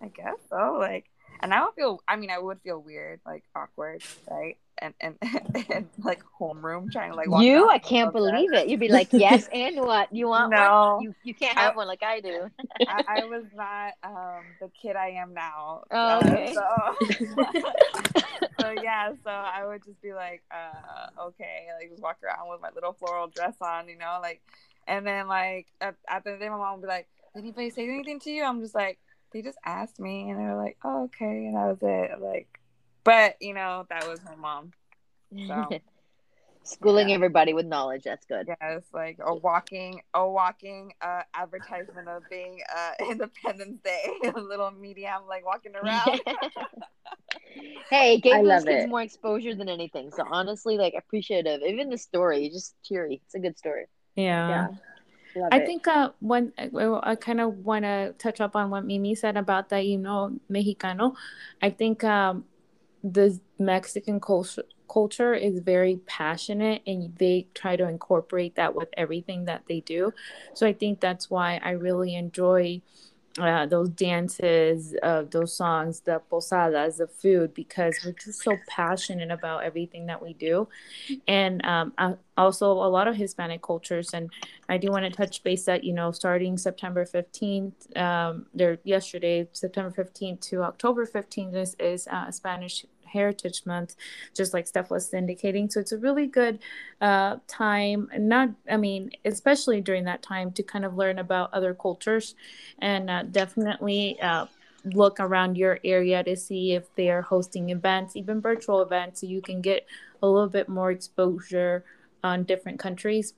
"I 0.02 0.08
guess 0.08 0.38
so." 0.50 0.78
Like 0.80 1.06
and 1.42 1.54
I 1.54 1.64
would 1.64 1.74
feel 1.76 2.02
I 2.08 2.16
mean 2.16 2.30
I 2.30 2.40
would 2.40 2.62
feel 2.62 2.80
weird, 2.80 3.20
like 3.26 3.44
awkward, 3.56 4.04
right? 4.30 4.58
And 4.80 4.94
and, 5.00 5.18
and 5.72 5.88
like 6.04 6.22
homeroom 6.40 6.92
trying 6.92 7.12
to 7.12 7.16
like 7.16 7.28
You 7.44 7.70
I 7.70 7.78
can't 7.78 8.12
believe 8.12 8.52
that. 8.52 8.66
it. 8.66 8.70
You'd 8.70 8.80
be 8.80 8.90
like, 8.90 9.10
Yes, 9.14 9.48
and 9.54 9.80
what? 9.80 10.14
You 10.14 10.28
want 10.28 10.52
no, 10.52 10.96
one? 10.96 11.04
You 11.04 11.16
you 11.24 11.34
can't 11.34 11.58
have 11.58 11.74
I, 11.74 11.78
one 11.78 11.88
like 11.88 12.04
I 12.04 12.20
do. 12.20 12.50
I, 12.88 13.04
I, 13.08 13.26
was 13.26 13.46
not 13.56 13.94
um 14.04 14.44
the 14.60 14.70
kid 14.82 14.96
I 14.96 15.12
am 15.12 15.34
now. 15.34 15.84
Oh, 15.92 16.20
okay. 16.20 16.56
Uh, 16.56 16.94
so, 17.02 17.72
so 18.60 18.72
yeah, 18.82 19.14
so 19.24 19.30
I 19.30 19.66
would 19.66 19.84
just 19.86 20.02
be 20.02 20.14
like, 20.14 20.44
uh, 20.52 21.22
okay, 21.28 21.68
like 21.80 21.90
just 21.90 22.02
walk 22.02 22.18
around 22.24 22.50
with 22.50 22.62
my 22.62 22.70
little 22.76 22.94
floral 22.94 23.28
dress 23.28 23.56
on, 23.62 23.88
you 23.88 23.98
know, 23.98 24.20
like 24.22 24.42
and 24.88 25.08
then 25.08 25.28
like 25.28 25.68
at, 25.82 25.96
at 26.10 26.24
the 26.24 26.32
end 26.32 26.36
of 26.36 26.40
the 26.40 26.46
day 26.46 26.50
my 26.50 26.58
mom 26.58 26.76
would 26.76 26.82
be 26.82 26.88
like, 26.88 27.08
Did 27.34 27.44
anybody 27.44 27.70
say 27.70 27.88
anything 27.88 28.20
to 28.22 28.32
you? 28.32 28.44
I'm 28.44 28.62
just 28.62 28.76
like 28.76 29.00
they 29.36 29.42
just 29.42 29.58
asked 29.66 30.00
me 30.00 30.30
and 30.30 30.40
they 30.40 30.44
were 30.46 30.56
like, 30.56 30.78
oh, 30.86 31.04
okay. 31.06 31.46
And 31.46 31.56
that 31.56 31.68
was 31.68 31.78
it. 31.82 32.22
Like, 32.22 32.48
but 33.06 33.36
you 33.40 33.54
know, 33.54 33.86
that 33.90 34.06
was 34.08 34.20
her 34.20 34.36
mom. 34.36 34.72
So. 35.48 35.70
Schooling 36.68 37.10
yeah. 37.10 37.16
everybody 37.16 37.54
with 37.54 37.68
knowledge. 37.68 38.06
That's 38.06 38.26
good. 38.26 38.48
Yes, 38.48 38.82
like 38.92 39.20
a 39.24 39.36
walking, 39.36 40.02
a 40.16 40.28
walking 40.28 40.94
uh, 41.00 41.22
advertisement 41.36 42.08
of 42.08 42.24
being 42.28 42.60
uh, 42.76 42.92
Independence 43.12 43.82
Day. 43.84 44.04
a 44.36 44.40
little 44.40 44.72
medium, 44.72 45.28
like 45.30 45.46
walking 45.46 45.74
around. 45.76 46.22
hey, 47.92 48.16
it 48.16 48.24
gave 48.24 48.44
those 48.44 48.64
kids 48.64 48.86
it. 48.86 48.90
more 48.90 49.04
exposure 49.04 49.54
than 49.54 49.70
anything. 49.70 50.10
So 50.10 50.24
honestly, 50.28 50.80
like 50.80 50.96
appreciative. 50.98 51.62
Even 51.62 51.92
the 51.92 52.00
story, 52.00 52.50
just 52.50 52.74
cheery. 52.84 53.22
It's 53.26 53.36
a 53.36 53.40
good 53.40 53.60
story. 53.60 53.86
Yeah. 54.16 54.50
yeah. 54.50 54.68
Love 55.36 55.50
I 55.52 55.58
it. 55.60 55.68
think 55.68 55.88
uh, 55.88 56.10
one 56.20 56.52
I 56.58 57.16
kind 57.16 57.42
of 57.42 57.58
want 57.60 57.86
to 57.86 58.16
touch 58.18 58.42
up 58.42 58.56
on 58.56 58.72
what 58.72 58.86
Mimi 58.86 59.14
said 59.14 59.38
about 59.38 59.70
the 59.70 59.84
you 59.84 60.00
know 60.00 60.40
Mexicano. 60.50 61.14
I 61.62 61.70
think 61.70 62.04
um, 62.04 62.46
the 63.06 63.40
Mexican 63.60 64.20
culture 64.20 64.64
culture 64.92 65.34
is 65.34 65.60
very 65.60 65.98
passionate 66.06 66.82
and 66.88 67.16
they 67.18 67.48
try 67.54 67.76
to 67.76 67.88
incorporate 67.88 68.56
that 68.56 68.74
with 68.76 68.88
everything 68.96 69.46
that 69.46 69.64
they 69.68 69.82
do. 69.82 70.14
So 70.54 70.66
I 70.66 70.74
think 70.74 71.02
that's 71.02 71.30
why 71.30 71.60
I 71.64 71.72
really 71.72 72.16
enjoy 72.16 72.82
uh, 73.38 73.66
those 73.66 73.90
dances, 73.90 74.96
uh, 75.04 75.24
those 75.30 75.54
songs, 75.54 76.00
the 76.02 76.22
posadas, 76.30 76.98
the 76.98 77.08
food, 77.08 77.54
because 77.54 77.94
we're 78.06 78.14
just 78.14 78.42
so 78.42 78.58
passionate 78.70 79.30
about 79.30 79.64
everything 79.64 80.06
that 80.06 80.22
we 80.22 80.34
do. 80.34 80.70
And 81.28 81.66
um, 81.66 81.94
also 82.38 82.72
a 82.72 82.88
lot 82.88 83.10
of 83.10 83.16
Hispanic 83.18 83.62
cultures. 83.62 84.14
And 84.14 84.30
I 84.70 84.78
do 84.78 84.90
want 84.90 85.04
to 85.04 85.12
touch 85.12 85.44
base 85.44 85.66
that, 85.66 85.84
you 85.84 85.92
know, 85.92 86.12
starting 86.12 86.58
September 86.58 87.06
15th, 87.06 87.98
um, 87.98 88.46
there 88.54 88.78
yesterday, 88.86 89.50
September 89.52 89.92
15th 89.92 90.40
to 90.52 90.64
October 90.64 91.06
15th 91.06 91.56
is, 91.56 91.76
is 91.80 92.08
uh, 92.08 92.32
Spanish 92.32 92.86
Heritage 93.16 93.66
Month, 93.66 93.96
just 94.40 94.54
like 94.54 94.68
Steph 94.68 94.92
was 94.92 95.14
indicating. 95.14 95.70
So 95.70 95.80
it's 95.80 95.92
a 95.92 95.98
really 95.98 96.28
good 96.28 96.60
uh, 97.02 97.38
time, 97.48 98.10
not, 98.18 98.50
I 98.70 98.78
mean, 98.78 99.12
especially 99.24 99.82
during 99.82 100.04
that 100.06 100.22
time 100.22 100.52
to 100.58 100.64
kind 100.64 100.86
of 100.86 100.96
learn 100.96 101.18
about 101.20 101.54
other 101.54 101.74
cultures 101.74 102.36
and 102.80 103.10
uh, 103.10 103.24
definitely 103.24 104.20
uh, 104.22 104.46
look 105.02 105.20
around 105.20 105.58
your 105.58 105.80
area 105.84 106.24
to 106.24 106.36
see 106.36 106.74
if 106.74 106.84
they 106.96 107.10
are 107.10 107.24
hosting 107.24 107.70
events, 107.72 108.16
even 108.16 108.42
virtual 108.42 108.82
events, 108.82 109.22
so 109.22 109.28
you 109.28 109.42
can 109.42 109.62
get 109.62 109.86
a 110.22 110.28
little 110.28 110.50
bit 110.50 110.70
more 110.70 110.92
exposure 110.92 111.84
on 112.24 112.44
different 112.44 112.80
countries. 112.80 113.34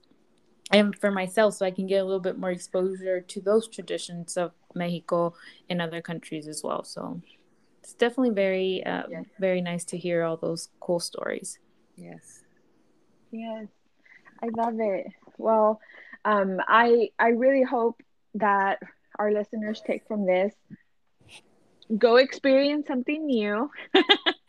And 0.70 0.94
for 0.94 1.10
myself, 1.10 1.54
so 1.54 1.64
I 1.64 1.70
can 1.70 1.86
get 1.86 2.02
a 2.02 2.04
little 2.04 2.20
bit 2.20 2.38
more 2.38 2.50
exposure 2.50 3.22
to 3.22 3.40
those 3.40 3.68
traditions 3.68 4.36
of 4.36 4.52
Mexico 4.74 5.34
and 5.70 5.80
other 5.80 6.02
countries 6.02 6.46
as 6.46 6.62
well. 6.62 6.84
So 6.84 7.22
it's 7.88 7.94
definitely 7.94 8.34
very 8.34 8.84
uh, 8.84 9.04
yeah. 9.08 9.22
very 9.40 9.62
nice 9.62 9.82
to 9.86 9.96
hear 9.96 10.22
all 10.22 10.36
those 10.36 10.68
cool 10.78 11.00
stories. 11.00 11.58
Yes. 11.96 12.42
Yes. 13.30 13.66
I 14.42 14.48
love 14.54 14.74
it. 14.78 15.06
Well 15.38 15.80
um, 16.24 16.60
i 16.68 17.08
i 17.18 17.28
really 17.28 17.62
hope 17.62 18.02
that 18.34 18.78
our 19.18 19.32
listeners 19.32 19.80
take 19.86 20.06
from 20.06 20.26
this 20.26 20.54
go 21.96 22.16
experience 22.16 22.86
something 22.86 23.26
new. 23.26 23.70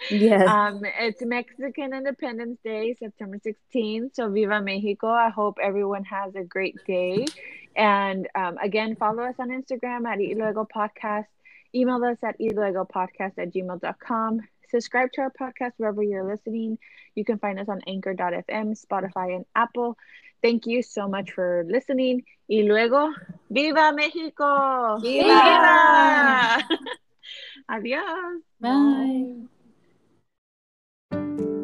Yes. 0.10 0.48
Um 0.48 0.82
it's 0.98 1.22
mexican 1.22 1.94
independence 1.94 2.58
day 2.64 2.96
september 2.98 3.38
16th 3.38 4.16
so 4.16 4.30
viva 4.30 4.62
mexico. 4.62 5.08
I 5.08 5.30
hope 5.30 5.58
everyone 5.62 6.06
has 6.06 6.36
a 6.36 6.44
great 6.44 6.78
day. 6.88 7.26
And 7.76 8.28
um, 8.34 8.58
again 8.58 8.96
follow 8.96 9.24
us 9.24 9.36
on 9.40 9.50
instagram 9.50 10.08
at 10.08 10.20
Y 10.20 10.34
Luego 10.38 10.66
podcast 10.66 11.28
Email 11.74 12.04
us 12.04 12.18
at 12.24 12.40
elegopodcast 12.40 13.38
at 13.38 13.54
gmail.com. 13.54 14.42
Subscribe 14.70 15.12
to 15.14 15.22
our 15.22 15.32
podcast 15.32 15.72
wherever 15.78 16.04
you're 16.04 16.24
listening. 16.24 16.78
You 17.16 17.26
can 17.26 17.40
find 17.40 17.60
us 17.60 17.70
on 17.70 17.82
anchor.fm, 17.88 18.86
Spotify, 18.86 19.36
and 19.36 19.46
Apple. 19.56 19.98
Thank 20.42 20.68
you 20.68 20.82
so 20.82 21.08
much 21.08 21.32
for 21.32 21.66
listening. 21.68 22.24
Y 22.48 22.64
luego, 22.64 23.10
¡Viva 23.50 23.92
México! 23.94 25.00
¡Viva! 25.02 25.24
Viva! 25.24 26.68
Adiós. 27.70 28.42
Bye. 28.60 29.48
Bye. 31.12 31.56